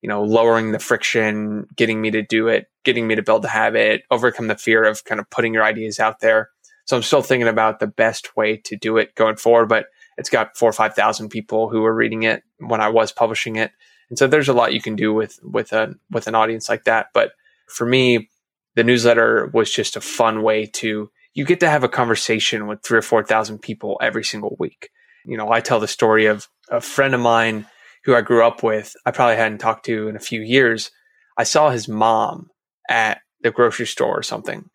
[0.00, 3.48] you know, lowering the friction, getting me to do it, getting me to build the
[3.48, 6.50] habit, overcome the fear of kind of putting your ideas out there.
[6.84, 9.86] So I'm still thinking about the best way to do it going forward, but
[10.18, 13.70] it's got four or 5,000 people who were reading it when I was publishing it.
[14.10, 16.84] And so there's a lot you can do with, with a, with an audience like
[16.84, 17.06] that.
[17.14, 17.32] But
[17.72, 18.28] for me,
[18.74, 22.82] the newsletter was just a fun way to, you get to have a conversation with
[22.82, 24.88] three or 4,000 people every single week.
[25.24, 27.66] You know, I tell the story of a friend of mine
[28.04, 28.94] who I grew up with.
[29.06, 30.90] I probably hadn't talked to in a few years.
[31.38, 32.48] I saw his mom
[32.88, 34.68] at the grocery store or something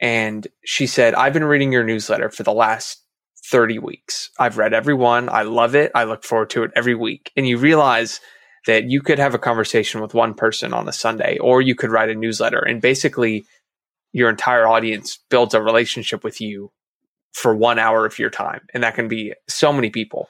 [0.00, 3.04] and she said, I've been reading your newsletter for the last
[3.50, 4.30] 30 weeks.
[4.38, 5.28] I've read every one.
[5.28, 5.92] I love it.
[5.94, 7.30] I look forward to it every week.
[7.36, 8.20] And you realize
[8.66, 11.90] that you could have a conversation with one person on a Sunday, or you could
[11.90, 12.60] write a newsletter.
[12.60, 13.44] And basically,
[14.12, 16.70] your entire audience builds a relationship with you
[17.32, 18.62] for one hour of your time.
[18.74, 20.28] And that can be so many people.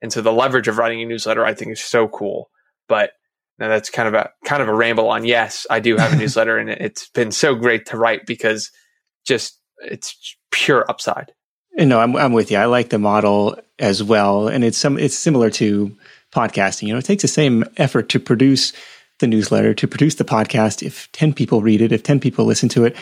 [0.00, 2.50] And so the leverage of writing a newsletter, I think, is so cool.
[2.88, 3.12] But
[3.58, 6.16] now that's kind of a kind of a ramble on yes, I do have a
[6.18, 8.70] newsletter and it's been so great to write because
[9.26, 11.32] just it's pure upside.
[11.76, 12.58] And no, I'm I'm with you.
[12.58, 15.96] I like the model as well, and it's some it's similar to
[16.34, 16.88] podcasting.
[16.88, 18.72] You know, it takes the same effort to produce
[19.18, 20.82] the newsletter, to produce the podcast.
[20.82, 22.96] If ten people read it, if ten people listen to it,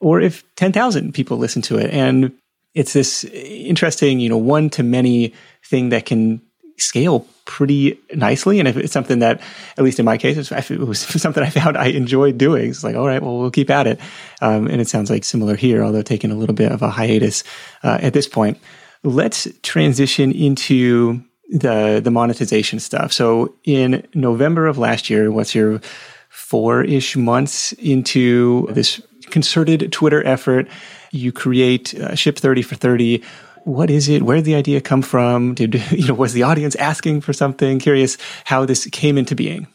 [0.00, 2.32] or if ten thousand people listen to it, and
[2.74, 6.40] it's this interesting, you know, one to many thing that can
[6.76, 8.58] scale pretty nicely.
[8.58, 9.40] And if it's something that,
[9.76, 12.96] at least in my case, it was something I found I enjoyed doing, it's like,
[12.96, 14.00] all right, well, we'll keep at it.
[14.40, 17.44] Um, and it sounds like similar here, although taking a little bit of a hiatus
[17.82, 18.58] uh, at this point.
[19.02, 23.12] Let's transition into the the monetization stuff.
[23.12, 25.80] So in November of last year, what's your
[26.28, 30.68] four ish months into this concerted Twitter effort?
[31.10, 33.22] You create uh, Ship 30 for 30
[33.64, 34.22] what is it?
[34.22, 35.54] Where did the idea come from?
[35.54, 37.78] Did you know was the audience asking for something?
[37.78, 39.66] Curious how this came into being.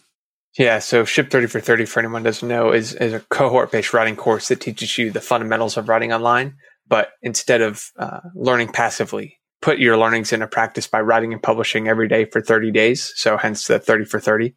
[0.58, 3.94] Yeah, so Ship 30 for 30, for anyone doesn't know, is, is a cohort based
[3.94, 6.56] writing course that teaches you the fundamentals of writing online.
[6.88, 11.88] But instead of uh, learning passively, put your learnings into practice by writing and publishing
[11.88, 13.12] every day for 30 days.
[13.16, 14.54] So hence the 30 for 30.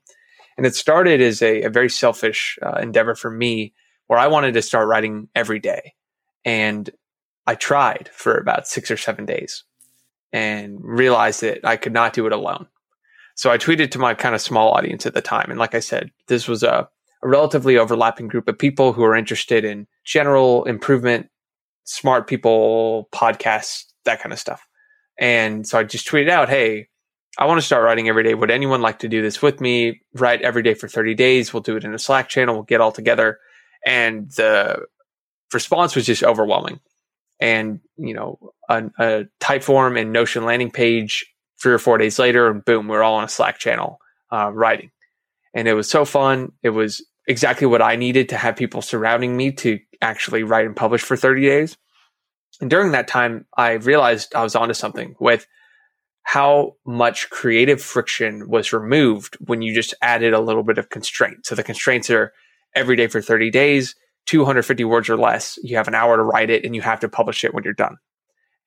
[0.59, 3.73] And it started as a, a very selfish uh, endeavor for me
[4.09, 5.94] where I wanted to start writing every day.
[6.44, 6.90] And
[7.47, 9.64] I tried for about six or seven days
[10.31, 12.66] and realized that I could not do it alone.
[13.35, 15.47] So I tweeted to my kind of small audience at the time.
[15.49, 16.87] And like I said, this was a,
[17.23, 21.31] a relatively overlapping group of people who are interested in general improvement,
[21.85, 24.67] smart people, podcasts, that kind of stuff.
[25.18, 26.88] And so I just tweeted out, Hey,
[27.38, 28.35] I want to start writing every day.
[28.35, 30.00] Would anyone like to do this with me?
[30.14, 31.52] Write every day for 30 days.
[31.52, 32.57] We'll do it in a Slack channel.
[32.57, 33.38] We'll get all together.
[33.87, 34.87] And the
[35.52, 36.81] response was just overwhelming.
[37.40, 41.26] And, you know, a, a Typeform and Notion landing page
[41.61, 44.00] three or four days later, and boom, we're all on a Slack channel
[44.33, 44.90] uh, writing.
[45.54, 46.52] And it was so fun.
[46.62, 50.74] It was exactly what I needed to have people surrounding me to actually write and
[50.74, 51.76] publish for 30 days.
[52.61, 55.47] And during that time, I realized I was onto something with
[56.23, 61.47] how much creative friction was removed when you just added a little bit of constraint.
[61.47, 62.33] So the constraints are
[62.75, 63.94] every day for 30 days,
[64.27, 65.59] 250 words or less.
[65.62, 67.73] You have an hour to write it and you have to publish it when you're
[67.73, 67.97] done.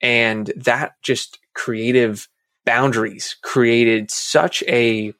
[0.01, 2.27] And that just creative
[2.65, 5.13] boundaries created such a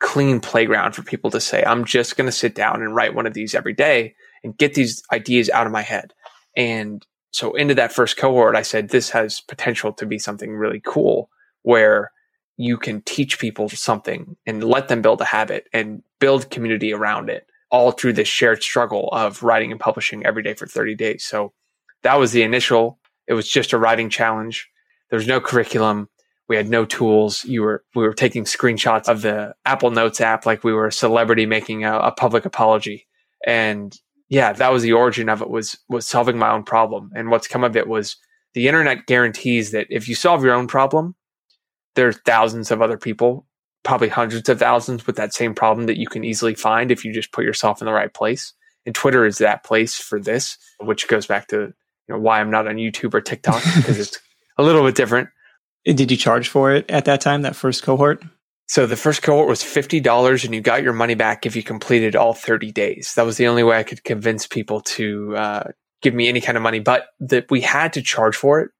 [0.00, 3.26] clean playground for people to say, I'm just going to sit down and write one
[3.26, 6.12] of these every day and get these ideas out of my head.
[6.56, 10.80] And so into that first cohort, I said, this has potential to be something really
[10.84, 11.30] cool
[11.62, 12.12] where
[12.56, 17.30] you can teach people something and let them build a habit and build community around
[17.30, 21.24] it all through this shared struggle of writing and publishing every day for 30 days.
[21.24, 21.52] So
[22.02, 22.98] that was the initial.
[23.26, 24.68] It was just a writing challenge.
[25.08, 26.08] There was no curriculum.
[26.48, 27.44] We had no tools.
[27.44, 30.92] You were we were taking screenshots of the Apple Notes app like we were a
[30.92, 33.06] celebrity making a, a public apology.
[33.46, 33.96] And
[34.30, 37.10] yeah, that was the origin of it was was solving my own problem.
[37.14, 38.16] And what's come of it was
[38.54, 41.16] the internet guarantees that if you solve your own problem,
[41.96, 43.46] there's thousands of other people,
[43.82, 47.12] probably hundreds of thousands with that same problem that you can easily find if you
[47.12, 48.54] just put yourself in the right place.
[48.86, 52.50] And Twitter is that place for this, which goes back to you know why I'm
[52.50, 54.18] not on YouTube or TikTok because it's
[54.58, 55.28] a little bit different.
[55.84, 58.22] Did you charge for it at that time, that first cohort?
[58.70, 62.14] So the first cohort was $50 and you got your money back if you completed
[62.14, 63.14] all 30 days.
[63.16, 65.64] That was the only way I could convince people to uh,
[66.02, 68.70] give me any kind of money, but that we had to charge for it.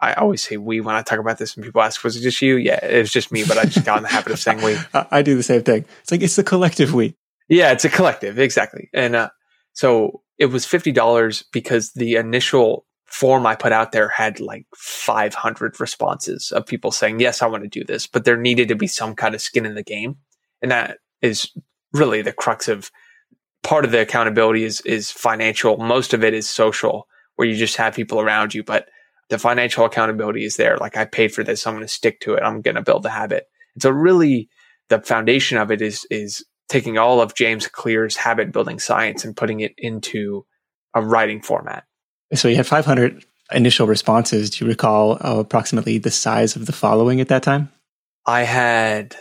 [0.00, 2.40] I always say we when I talk about this and people ask, was it just
[2.40, 2.54] you?
[2.54, 4.76] Yeah, it was just me, but I just got in the habit of saying we.
[4.94, 5.86] I do the same thing.
[6.02, 7.16] It's like, it's the collective we.
[7.48, 8.38] Yeah, it's a collective.
[8.38, 8.90] Exactly.
[8.94, 9.30] And uh,
[9.72, 15.80] so it was $50 because the initial form I put out there had like 500
[15.80, 18.86] responses of people saying, yes, I want to do this, but there needed to be
[18.86, 20.16] some kind of skin in the game.
[20.62, 21.50] And that is
[21.92, 22.90] really the crux of
[23.62, 25.76] part of the accountability is, is financial.
[25.76, 28.88] Most of it is social where you just have people around you, but
[29.28, 30.76] the financial accountability is there.
[30.76, 31.66] Like I paid for this.
[31.66, 32.42] I'm going to stick to it.
[32.42, 33.46] I'm going to build a habit.
[33.74, 34.48] And so really
[34.88, 39.36] the foundation of it is, is taking all of James Clear's habit building science and
[39.36, 40.46] putting it into
[40.94, 41.84] a writing format.
[42.34, 44.50] So you had 500 initial responses.
[44.50, 47.70] Do you recall uh, approximately the size of the following at that time?
[48.26, 49.16] I had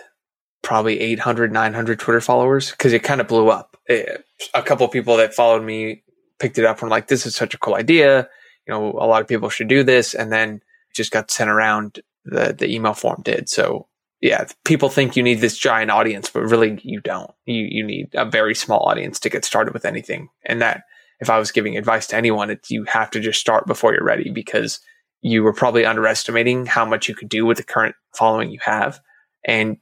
[0.61, 3.77] probably 800, 900 Twitter followers because it kind of blew up.
[3.87, 6.03] It, a couple people that followed me
[6.37, 8.29] picked it up and were like, this is such a cool idea.
[8.67, 10.13] You know, a lot of people should do this.
[10.13, 10.61] And then
[10.93, 13.49] just got sent around the, the email form did.
[13.49, 13.87] So
[14.21, 17.31] yeah, people think you need this giant audience, but really you don't.
[17.45, 20.29] You, you need a very small audience to get started with anything.
[20.45, 20.83] And that
[21.19, 24.03] if I was giving advice to anyone, it's you have to just start before you're
[24.03, 24.79] ready because
[25.21, 28.99] you were probably underestimating how much you could do with the current following you have.
[29.45, 29.77] And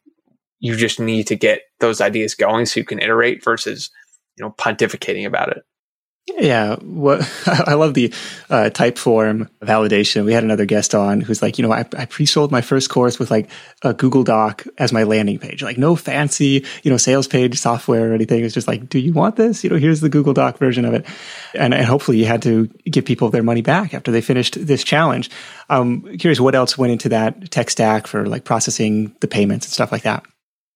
[0.59, 3.91] you just need to get those ideas going so you can iterate versus,
[4.35, 5.63] you know, pontificating about it.
[6.35, 8.13] Yeah, what I love the
[8.49, 10.25] uh, Typeform validation.
[10.25, 13.17] We had another guest on who's like, you know, I, I pre-sold my first course
[13.17, 13.49] with like
[13.81, 18.11] a Google Doc as my landing page, like no fancy, you know, sales page software
[18.11, 18.43] or anything.
[18.43, 19.63] It's just like, do you want this?
[19.63, 21.05] You know, here's the Google Doc version of it,
[21.53, 24.83] and, and hopefully you had to give people their money back after they finished this
[24.83, 25.29] challenge.
[25.69, 29.65] I'm um, curious what else went into that tech stack for like processing the payments
[29.65, 30.25] and stuff like that.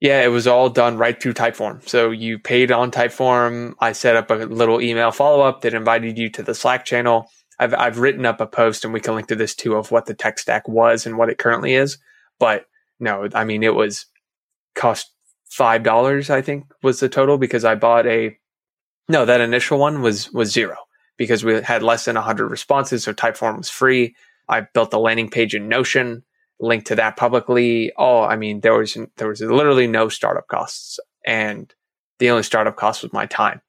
[0.02, 1.88] Yeah, it was all done right through Typeform.
[1.88, 3.76] So you paid on Typeform.
[3.80, 7.30] I set up a little email follow up that invited you to the Slack channel.
[7.60, 10.08] I've I've written up a post, and we can link to this too of what
[10.08, 12.00] the tech stack was and what it currently is.
[12.40, 12.66] But
[13.00, 14.08] no, I mean it was
[14.74, 15.14] cost
[15.52, 16.32] five dollars.
[16.32, 18.36] I think was the total because I bought a
[19.08, 20.78] no that initial one was was zero
[21.18, 24.16] because we had less than hundred responses, so Typeform was free.
[24.50, 26.24] I built the landing page in Notion
[26.62, 27.92] link to that publicly.
[27.98, 31.74] Oh, I mean, there was there was literally no startup costs, and
[32.20, 33.62] the only startup cost was my time.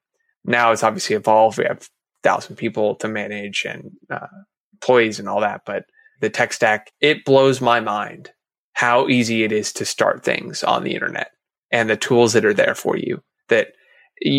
[0.45, 1.59] Now it's obviously evolved.
[1.59, 1.89] We have
[2.23, 4.27] thousand people to manage and uh,
[4.75, 5.87] employees and all that, but
[6.21, 8.31] the tech stack it blows my mind
[8.75, 11.33] how easy it is to start things on the internet
[11.71, 13.23] and the tools that are there for you.
[13.49, 13.69] That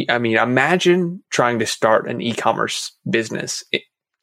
[0.09, 3.63] I mean, imagine trying to start an e-commerce business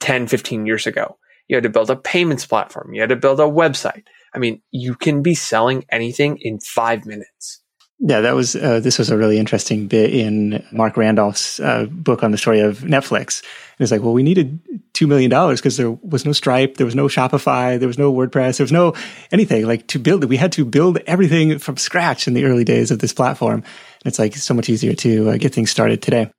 [0.00, 1.18] 10, 15 years ago.
[1.48, 2.94] You had to build a payments platform.
[2.94, 4.05] You had to build a website.
[4.35, 7.61] I mean, you can be selling anything in five minutes.
[8.03, 12.22] Yeah, that was uh, this was a really interesting bit in Marc Randolph's uh, book
[12.22, 13.43] on the story of Netflix.
[13.43, 14.59] And it's like, well, we needed
[14.95, 18.11] two million dollars because there was no Stripe, there was no Shopify, there was no
[18.11, 18.95] WordPress, there was no
[19.33, 20.31] anything like to build it.
[20.31, 23.57] We had to build everything from scratch in the early days of this platform.
[23.57, 26.31] And it's like so much easier to uh, get things started today.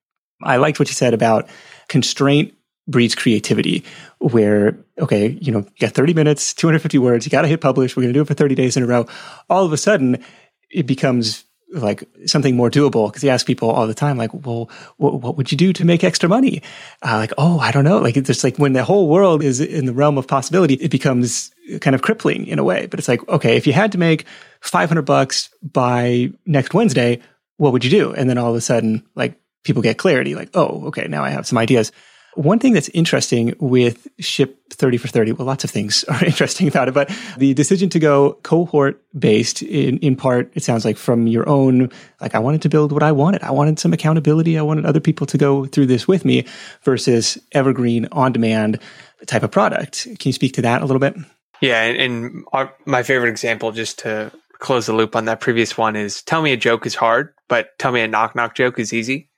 [0.42, 1.48] I liked what you said about
[1.88, 2.56] constraint
[2.88, 3.84] breeds creativity
[4.20, 7.96] where okay you know you got 30 minutes 250 words you got to hit publish
[7.96, 9.08] we're going to do it for 30 days in a row.
[9.50, 10.24] All of a sudden
[10.70, 14.70] it becomes like something more doable because you ask people all the time like well
[14.98, 16.62] what, would you do to make extra money?
[17.02, 18.00] Uh, like oh i don't know.
[18.00, 20.92] Like it's just like when the whole world is in the realm of possibility it
[20.92, 22.88] becomes kind of crippling in a way.
[22.88, 24.26] But it's like okay if you had to make
[24.62, 27.22] 500 bucks by next wednesday
[27.58, 28.12] what would you do?
[28.12, 31.30] And then all of a sudden like people get clarity like oh okay now i
[31.30, 31.92] have some ideas
[32.36, 36.68] one thing that's interesting with Ship 30 for 30, well, lots of things are interesting
[36.68, 40.98] about it, but the decision to go cohort based in, in part, it sounds like
[40.98, 41.90] from your own,
[42.22, 43.44] like I wanted to build what I wanted.
[43.44, 44.58] I wanted some accountability.
[44.58, 46.46] I wanted other people to go through this with me
[46.84, 48.80] versus evergreen on demand
[49.26, 50.06] type of product.
[50.06, 51.16] Can you speak to that a little bit?
[51.62, 51.84] Yeah.
[51.84, 56.22] And, our, my favorite example, just to close the loop on that previous one, is
[56.24, 59.31] tell me a joke is hard, but tell me a knock knock joke is easy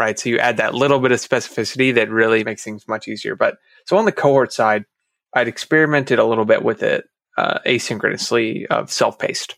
[0.00, 0.18] right?
[0.18, 3.36] So you add that little bit of specificity that really makes things much easier.
[3.36, 4.86] But so on the cohort side,
[5.34, 7.04] I'd experimented a little bit with it
[7.36, 9.56] uh, asynchronously of self-paced,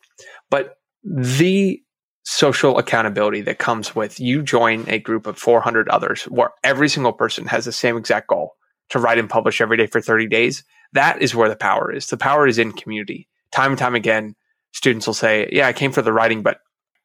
[0.51, 1.81] but the
[2.25, 7.13] social accountability that comes with you join a group of 400 others where every single
[7.13, 8.55] person has the same exact goal
[8.91, 10.65] to write and publish every day for 30 days.
[10.93, 12.07] That is where the power is.
[12.07, 13.29] The power is in community.
[13.53, 14.35] Time and time again,
[14.73, 16.59] students will say, yeah, I came for the writing, but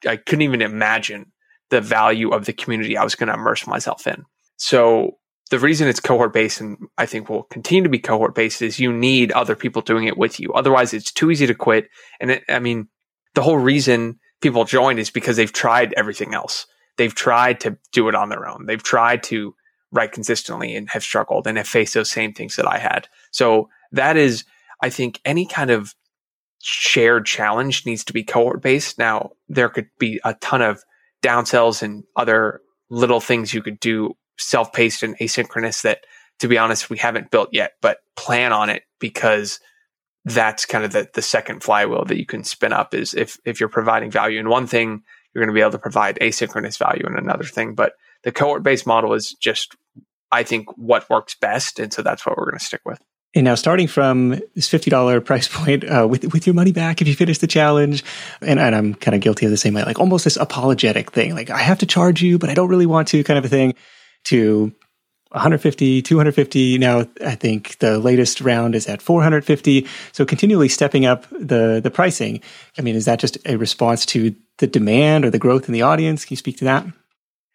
[0.08, 1.32] I couldn't even imagine
[1.70, 4.24] the value of the community I was going to immerse myself in.
[4.58, 5.18] So
[5.50, 8.80] the reason it's cohort based and I think will continue to be cohort based is
[8.80, 10.52] you need other people doing it with you.
[10.54, 11.90] Otherwise, it's too easy to quit.
[12.20, 12.88] And it, I mean,
[13.34, 16.66] the whole reason people join is because they've tried everything else.
[16.98, 18.66] They've tried to do it on their own.
[18.66, 19.54] They've tried to
[19.92, 23.08] write consistently and have struggled and have faced those same things that I had.
[23.32, 24.44] So that is,
[24.82, 25.96] I think, any kind of
[26.62, 28.98] shared challenge needs to be cohort based.
[28.98, 30.84] Now, there could be a ton of
[31.22, 36.06] downsells and other little things you could do self-paced and asynchronous that
[36.40, 39.60] to be honest we haven't built yet but plan on it because
[40.26, 43.60] that's kind of the, the second flywheel that you can spin up is if if
[43.60, 45.02] you're providing value in one thing
[45.34, 47.76] you're going to be able to provide asynchronous value in another thing.
[47.76, 47.94] But
[48.24, 49.76] the cohort based model is just
[50.32, 53.02] i think what works best and so that's what we're going to stick with
[53.36, 57.02] and now, starting from this fifty dollar price point, uh, with with your money back
[57.02, 58.04] if you finish the challenge,
[58.42, 61.36] and, and I'm kind of guilty of the same way, like almost this apologetic thing,
[61.36, 63.50] like I have to charge you, but I don't really want to, kind of a
[63.50, 63.76] thing.
[64.26, 64.74] To
[65.32, 66.78] 150, 250.
[66.78, 69.86] Now, I think the latest round is at 450.
[70.12, 72.42] So continually stepping up the the pricing.
[72.78, 75.82] I mean, is that just a response to the demand or the growth in the
[75.82, 76.26] audience?
[76.26, 76.86] Can you speak to that?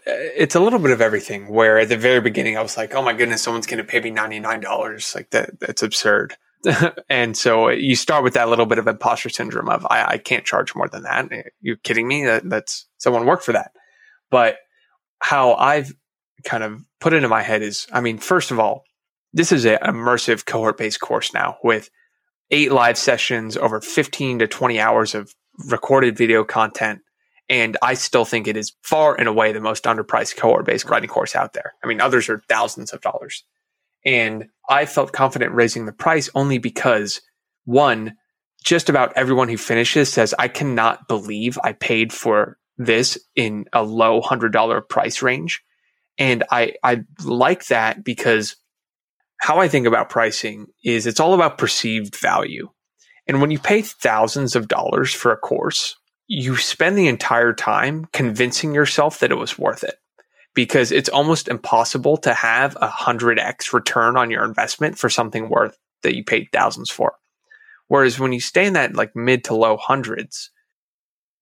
[0.07, 3.03] It's a little bit of everything where at the very beginning I was like, oh
[3.03, 5.15] my goodness, someone's going to pay me $99.
[5.15, 6.37] Like that, that's absurd.
[7.09, 10.19] and so uh, you start with that little bit of imposter syndrome of, I, I
[10.19, 11.33] can't charge more than that.
[11.33, 12.25] Eh, you're kidding me?
[12.25, 13.73] That, that's someone worked for that.
[14.31, 14.59] But
[15.21, 15.93] how I've
[16.45, 18.85] kind of put into my head is, I mean, first of all,
[19.33, 21.91] this is an immersive cohort based course now with
[22.51, 25.35] eight live sessions over 15 to 20 hours of
[25.69, 27.01] recorded video content
[27.49, 31.09] and I still think it is far and away the most underpriced cohort based writing
[31.09, 31.75] course out there.
[31.83, 33.45] I mean, others are thousands of dollars.
[34.05, 37.21] And I felt confident raising the price only because
[37.65, 38.17] one,
[38.65, 43.83] just about everyone who finishes says, I cannot believe I paid for this in a
[43.83, 45.63] low hundred dollar price range.
[46.19, 48.57] And I, I like that because
[49.41, 52.71] how I think about pricing is it's all about perceived value.
[53.27, 55.97] And when you pay thousands of dollars for a course,
[56.35, 59.97] you spend the entire time convincing yourself that it was worth it
[60.55, 65.77] because it's almost impossible to have a 100x return on your investment for something worth
[66.03, 67.17] that you paid thousands for.
[67.89, 70.51] Whereas when you stay in that like mid to low hundreds,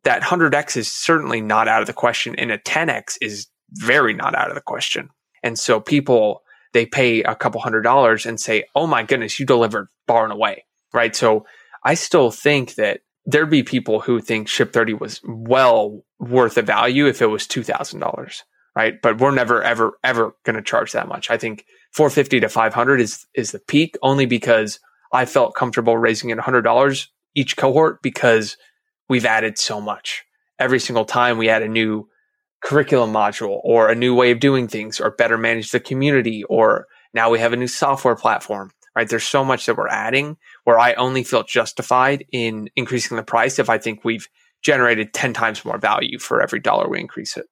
[0.03, 4.35] that 100x is certainly not out of the question and a 10x is very not
[4.35, 5.11] out of the question.
[5.45, 9.47] And so people, they pay a couple hundred dollars and say, Oh my goodness, you
[9.47, 10.65] delivered far and away.
[10.93, 11.15] Right.
[11.15, 11.47] So
[11.85, 16.63] I still think that there'd be people who think Ship 30 was well worth the
[16.63, 18.43] value if it was $2,000,
[18.75, 18.95] right?
[19.03, 21.31] But we're never, ever, ever going to charge that much.
[21.31, 24.81] I think 450 to 500 is, is the peak only because
[25.13, 28.57] I felt comfortable raising it $100 each cohort because
[29.09, 30.25] we've added so much.
[30.59, 32.09] Every single time we add a new
[32.63, 36.87] curriculum module or a new way of doing things or better manage the community or
[37.15, 39.09] now we have a new software platform right?
[39.09, 40.37] There's so much that we're adding
[40.71, 44.29] where I only feel justified in increasing the price if I think we've
[44.63, 47.47] generated 10 times more value for every dollar we increase it.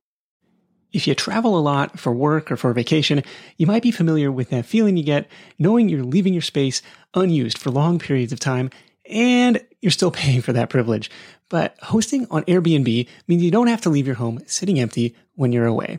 [0.92, 3.24] If you travel a lot for work or for vacation,
[3.56, 6.80] you might be familiar with that feeling you get knowing you're leaving your space
[7.12, 8.70] unused for long periods of time
[9.10, 11.10] and you're still paying for that privilege.
[11.48, 15.50] But hosting on Airbnb means you don't have to leave your home sitting empty when
[15.50, 15.98] you're away.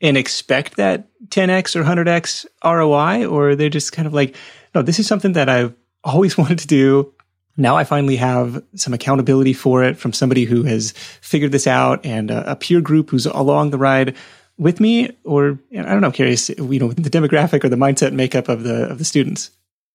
[0.00, 4.36] and expect that 10x or 100x ROI, or they're just kind of like,
[4.74, 5.74] no, this is something that I've
[6.04, 7.12] always wanted to do.
[7.56, 12.04] Now I finally have some accountability for it from somebody who has figured this out
[12.06, 14.16] and a, a peer group who's along the ride
[14.58, 18.48] with me, or I don't know, curious, you know, the demographic or the mindset makeup
[18.48, 19.50] of the of the students.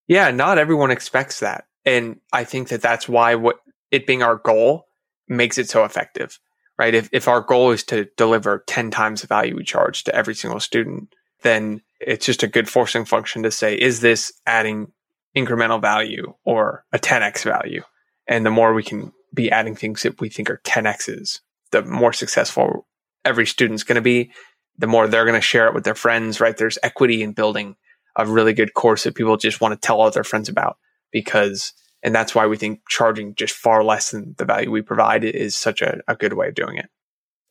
[0.07, 3.59] Yeah, not everyone expects that, and I think that that's why what
[3.91, 4.87] it being our goal
[5.27, 6.39] makes it so effective
[6.77, 6.93] right?
[6.93, 10.35] If, if our goal is to deliver 10 times the value we charge to every
[10.35, 14.91] single student, then it's just a good forcing function to say, is this adding
[15.35, 17.83] incremental value or a 10x value?
[18.27, 22.13] And the more we can be adding things that we think are 10x's, the more
[22.13, 22.87] successful
[23.25, 24.31] every student's going to be,
[24.77, 26.55] the more they're going to share it with their friends, right?
[26.55, 27.75] There's equity in building
[28.15, 30.77] a really good course that people just want to tell all their friends about
[31.11, 31.73] because
[32.03, 35.55] and that's why we think charging just far less than the value we provide is
[35.55, 36.89] such a, a good way of doing it.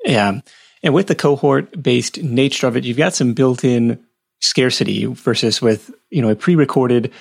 [0.04, 0.40] Yeah.
[0.82, 4.04] And with the cohort based nature of it, you've got some built in
[4.40, 7.12] scarcity versus with, you know, a pre recorded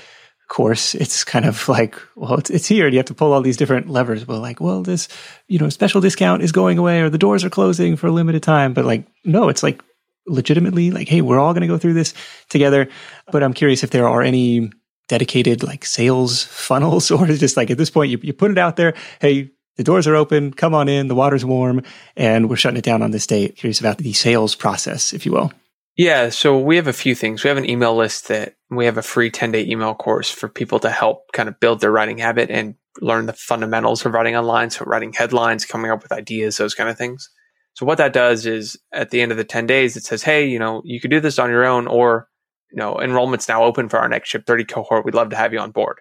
[0.52, 2.88] course, it's kind of like, well, it's, it's here.
[2.90, 4.28] You have to pull all these different levers.
[4.28, 5.08] Well, like, well, this,
[5.48, 8.44] you know, special discount is going away or the doors are closing for a limited
[8.44, 8.74] time.
[8.74, 9.82] But like, no, it's like
[10.28, 12.14] legitimately like, hey, we're all going to go through this
[12.50, 12.90] together.
[13.32, 14.72] But I'm curious if there are any
[15.12, 18.78] dedicated like sales funnels or just like at this point you, you put it out
[18.78, 21.84] there hey the doors are open come on in the water's warm
[22.16, 23.58] and we're shutting it down on this date.
[23.58, 25.52] Curious about the sales process if you will.
[25.98, 27.44] Yeah so we have a few things.
[27.44, 30.48] We have an email list that we have a free 10 day email course for
[30.48, 34.38] people to help kind of build their writing habit and learn the fundamentals of writing
[34.38, 37.30] online so writing headlines coming up with ideas those kind of things.
[37.74, 40.48] So what that does is at the end of the 10 days it says hey
[40.48, 42.30] you know you could do this on your own or
[42.72, 45.06] you know, enrollment's now open for our next Ship 30 cohort.
[45.06, 46.00] We'd love to have you on board.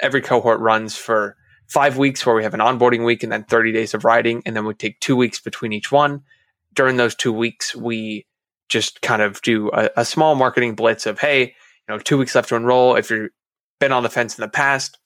[0.00, 1.36] Every cohort runs for
[1.68, 4.42] five weeks where we have an onboarding week and then 30 days of writing.
[4.44, 6.22] And then we take two weeks between each one.
[6.74, 8.26] During those two weeks, we
[8.68, 11.54] just kind of do a, a small marketing blitz of, hey, you
[11.88, 12.96] know, two weeks left to enroll.
[12.96, 13.30] If you've
[13.78, 14.98] been on the fence in the past,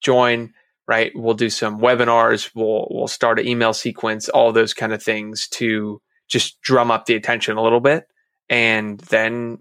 [0.00, 0.52] join,
[0.86, 1.12] right?
[1.14, 2.50] We'll do some webinars.
[2.54, 7.06] We'll, we'll start an email sequence, all those kind of things to just drum up
[7.06, 8.06] the attention a little bit.
[8.48, 9.58] And then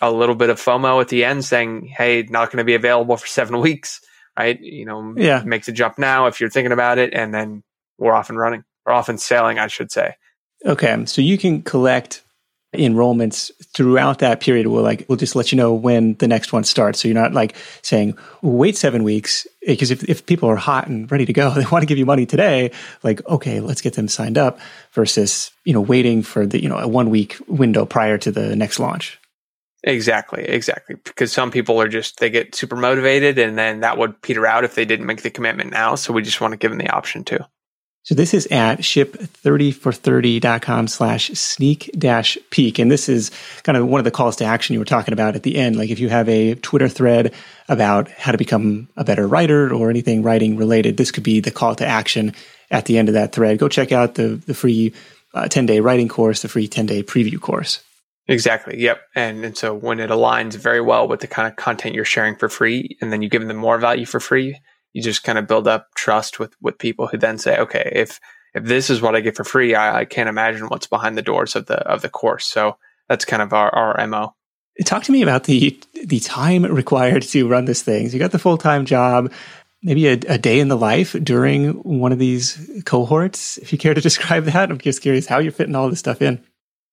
[0.00, 3.16] a little bit of FOMO at the end saying, Hey, not going to be available
[3.16, 4.00] for seven weeks,
[4.38, 4.60] right?
[4.60, 5.42] You know, yeah.
[5.44, 7.14] make the jump now if you're thinking about it.
[7.14, 7.62] And then
[7.98, 10.14] we're off and running or off and sailing, I should say.
[10.64, 11.04] Okay.
[11.06, 12.22] So you can collect
[12.74, 14.66] enrollments throughout that period.
[14.66, 17.00] We'll like, we'll just let you know when the next one starts.
[17.00, 19.46] So you're not like saying, wait seven weeks.
[19.66, 22.06] Because if, if people are hot and ready to go, they want to give you
[22.06, 22.70] money today.
[23.02, 24.58] Like, okay, let's get them signed up
[24.92, 28.54] versus, you know, waiting for the, you know, a one week window prior to the
[28.54, 29.17] next launch.
[29.84, 30.96] Exactly, exactly.
[30.96, 34.64] Because some people are just they get super motivated, and then that would peter out
[34.64, 35.94] if they didn't make the commitment now.
[35.94, 37.38] So we just want to give them the option too.
[38.08, 42.78] So this is at ship30for30.com slash sneak dash peek.
[42.78, 43.30] And this is
[43.64, 45.76] kind of one of the calls to action you were talking about at the end.
[45.76, 47.34] Like if you have a Twitter thread
[47.68, 51.50] about how to become a better writer or anything writing related, this could be the
[51.50, 52.32] call to action
[52.70, 53.58] at the end of that thread.
[53.58, 54.94] Go check out the, the free
[55.34, 57.82] uh, 10 day writing course, the free 10 day preview course.
[58.28, 58.78] Exactly.
[58.78, 59.00] Yep.
[59.14, 62.36] And and so when it aligns very well with the kind of content you're sharing
[62.36, 64.60] for free, and then you give them more value for free,
[64.92, 68.20] you just kind of build up trust with with people who then say, okay, if
[68.54, 71.22] if this is what I get for free, I, I can't imagine what's behind the
[71.22, 72.46] doors of the of the course.
[72.46, 72.76] So
[73.08, 74.34] that's kind of our, our mo.
[74.84, 78.08] Talk to me about the the time required to run this thing.
[78.08, 79.32] So you got the full time job,
[79.82, 83.58] maybe a, a, day in the life during one of these cohorts.
[83.58, 86.20] If you care to describe that, I'm just curious how you're fitting all this stuff
[86.22, 86.44] in.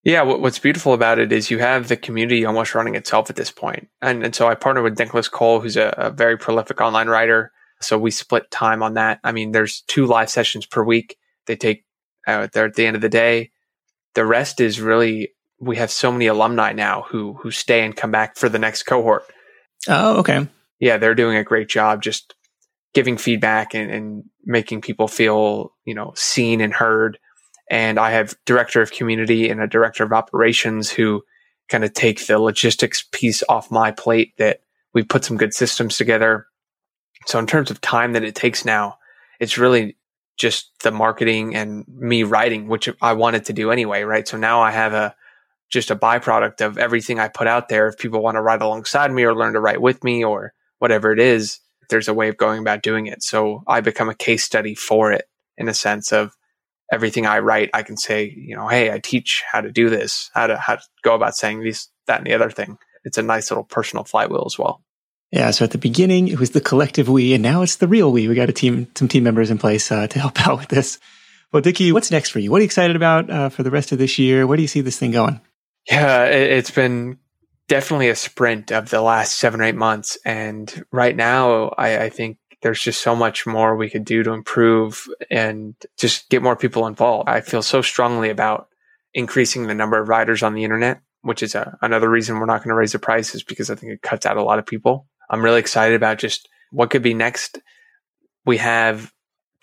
[0.06, 3.49] Yeah, what's beautiful about it is you have the community almost running itself at this
[3.49, 3.89] point.
[4.03, 7.51] And, and so I partnered with Nicholas Cole, who's a, a very prolific online writer,
[7.82, 9.20] So we split time on that.
[9.24, 11.18] I mean, there's two live sessions per week.
[11.45, 11.86] They take,
[12.28, 13.51] uh, they're at the end of the day.
[14.14, 18.12] The rest is really, we have so many alumni now who, who stay and come
[18.12, 19.24] back for the next cohort.
[19.88, 20.47] Oh, okay.
[20.80, 22.34] Yeah, they're doing a great job just
[22.93, 27.20] giving feedback and, and making people feel, you know, seen and heard.
[27.70, 31.24] And I have director of community and a director of operations who
[31.68, 34.61] kind of take the logistics piece off my plate that
[34.93, 36.47] we put some good systems together.
[37.26, 38.97] So in terms of time that it takes now,
[39.39, 39.97] it's really
[40.38, 44.28] just the marketing and me writing, which I wanted to do anyway, right?
[44.28, 45.16] So now I have a
[45.70, 47.88] just a byproduct of everything I put out there.
[47.88, 51.11] If people want to write alongside me or learn to write with me or whatever
[51.11, 51.59] it is,
[51.89, 53.24] there's a way of going about doing it.
[53.24, 55.26] So I become a case study for it
[55.57, 56.36] in a sense of
[56.92, 60.30] everything I write, I can say, you know, hey, I teach how to do this,
[60.34, 62.78] how to how to go about saying these, that, and the other thing.
[63.04, 64.82] It's a nice little personal flywheel as well.
[65.32, 65.52] Yeah.
[65.52, 68.28] So at the beginning, it was the collective we, and now it's the real we.
[68.28, 71.00] We got a team, some team members in place uh, to help out with this.
[71.52, 72.52] Well, Dickie, what's next for you?
[72.52, 74.48] What are you excited about uh, for the rest of this year?
[74.48, 75.40] Where do you see this thing going?
[75.90, 77.20] Yeah, it, it's been
[77.68, 80.18] definitely a sprint of the last seven or eight months.
[80.26, 84.32] And right now, I, I think there's just so much more we could do to
[84.32, 87.30] improve and just get more people involved.
[87.30, 88.70] I feel so strongly about
[89.13, 92.63] increasing the number of riders on the internet, which is a, another reason we're not
[92.63, 95.05] going to raise the prices because I think it cuts out a lot of people.
[95.30, 97.59] I'm really excited about just what could be next.
[98.47, 99.13] We have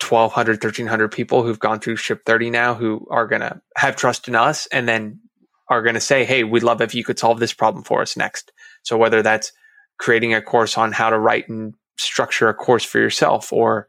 [0.01, 4.29] 1200, 1300 people who've gone through Ship 30 now who are going to have trust
[4.29, 5.19] in us and then
[5.67, 8.15] are going to say, Hey, we'd love if you could solve this problem for us
[8.15, 8.53] next.
[8.81, 9.51] So whether that's
[9.99, 13.87] creating a course on how to write and structure a course for yourself or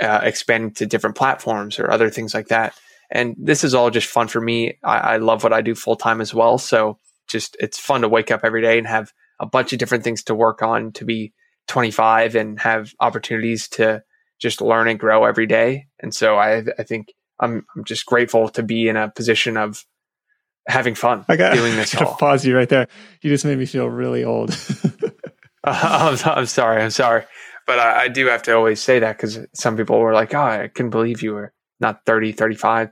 [0.00, 2.74] uh, expand to different platforms or other things like that.
[3.10, 4.78] And this is all just fun for me.
[4.82, 6.58] I, I love what I do full time as well.
[6.58, 10.04] So just it's fun to wake up every day and have a bunch of different
[10.04, 11.32] things to work on to be
[11.68, 14.02] 25 and have opportunities to
[14.40, 15.86] just learn and grow every day.
[16.00, 19.84] And so I, I think I'm, I'm just grateful to be in a position of
[20.66, 21.94] having fun I got, doing this.
[21.96, 22.88] I got pause you right there.
[23.22, 24.50] You just made me feel really old.
[25.72, 26.82] I'm, I'm, sorry.
[26.82, 27.24] I'm sorry.
[27.66, 30.42] But I, I do have to always say that because some people were like, oh,
[30.42, 32.90] I couldn't believe you were not 30, 35.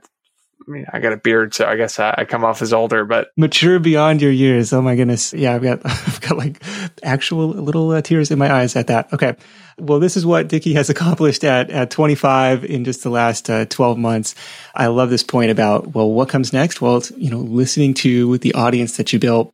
[0.65, 3.03] I mean, I got a beard, so I guess I, I, come off as older,
[3.03, 4.71] but mature beyond your years.
[4.71, 5.33] Oh my goodness.
[5.33, 6.63] Yeah, I've got, I've got like
[7.03, 9.11] actual little uh, tears in my eyes at that.
[9.11, 9.35] Okay.
[9.77, 13.65] Well, this is what Dickie has accomplished at, at 25 in just the last uh,
[13.65, 14.35] 12 months.
[14.73, 16.81] I love this point about, well, what comes next?
[16.81, 19.53] Well, it's, you know, listening to the audience that you built.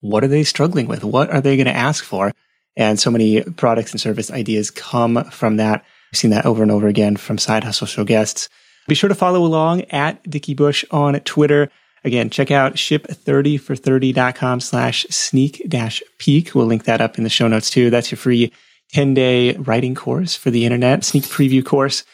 [0.00, 1.04] What are they struggling with?
[1.04, 2.32] What are they going to ask for?
[2.76, 5.84] And so many products and service ideas come from that.
[6.12, 8.48] I've seen that over and over again from Side Hustle Show guests.
[8.88, 11.70] Be sure to follow along at Dickie Bush on Twitter.
[12.04, 16.54] Again, check out ship30for30.com slash sneak dash peek.
[16.54, 17.90] We'll link that up in the show notes too.
[17.90, 18.52] That's your free
[18.92, 22.04] 10 day writing course for the internet, sneak preview course.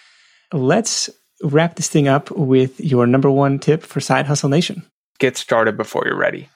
[0.52, 1.10] Let's
[1.42, 4.84] wrap this thing up with your number one tip for Side Hustle Nation.
[5.18, 6.48] Get started before you're ready.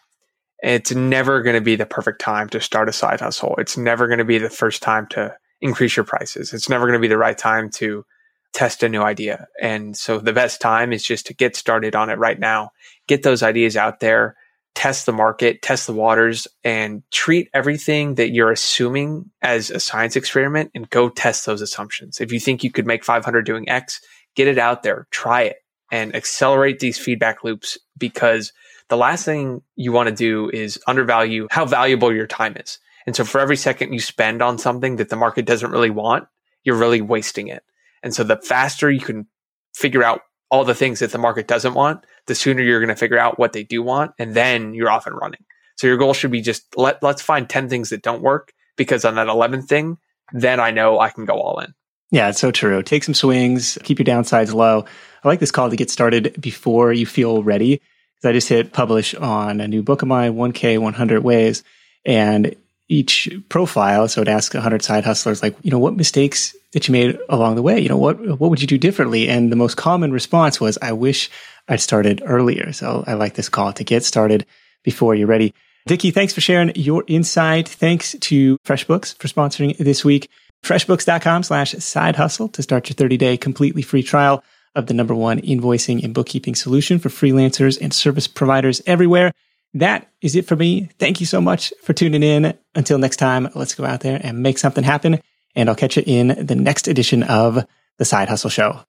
[0.63, 3.55] It's never going to be the perfect time to start a side hustle.
[3.59, 6.53] It's never going to be the first time to increase your prices.
[6.53, 8.05] It's never going to be the right time to
[8.53, 9.47] test a new idea.
[9.61, 12.71] And so the best time is just to get started on it right now.
[13.07, 14.35] Get those ideas out there,
[14.75, 20.17] test the market, test the waters, and treat everything that you're assuming as a science
[20.17, 22.21] experiment and go test those assumptions.
[22.21, 24.01] If you think you could make 500 doing X,
[24.35, 25.57] get it out there, try it,
[25.93, 28.53] and accelerate these feedback loops because
[28.89, 32.79] the last thing you want to do is undervalue how valuable your time is.
[33.07, 36.27] And so for every second you spend on something that the market doesn't really want,
[36.65, 37.63] you're really wasting it.
[38.03, 39.27] And so the faster you can
[39.75, 42.97] figure out all the things that the market doesn't want, the sooner you're going to
[42.97, 44.13] figure out what they do want.
[44.19, 45.45] And then you're off and running.
[45.77, 49.05] So your goal should be just let, let's find 10 things that don't work because
[49.05, 49.99] on that 11th thing,
[50.33, 51.75] then I know I can go all in.
[52.11, 52.83] Yeah, it's so true.
[52.83, 54.85] Take some swings, keep your downsides low.
[55.25, 57.81] I like this call to get started before you feel ready.
[58.25, 61.63] I just hit publish on a new book of mine, 1K 100 Ways.
[62.05, 62.57] And
[62.89, 66.93] each profile, so it asks 100 side hustlers, like, you know, what mistakes that you
[66.93, 67.81] made along the way?
[67.81, 69.29] You know, what, what would you do differently?
[69.29, 71.29] And the most common response was, I wish
[71.69, 72.73] I'd started earlier.
[72.73, 74.47] So I like this call to get started
[74.85, 75.53] before you're ready.
[75.87, 77.69] Dickie, thanks for sharing your insight.
[77.69, 80.29] Thanks to FreshBooks for sponsoring this week.
[80.65, 84.43] FreshBooks.com slash side hustle to start your 30 day completely free trial
[84.77, 89.33] of the number one invoicing and bookkeeping solution for freelancers and service providers everywhere.
[89.75, 90.91] That is it for me.
[90.99, 92.57] Thank you so much for tuning in.
[92.75, 95.21] Until next time, let's go out there and make something happen.
[95.55, 97.67] And I'll catch you in the next edition of
[97.99, 98.81] the Side Hustle Show.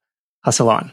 [0.44, 0.92] Hustle on.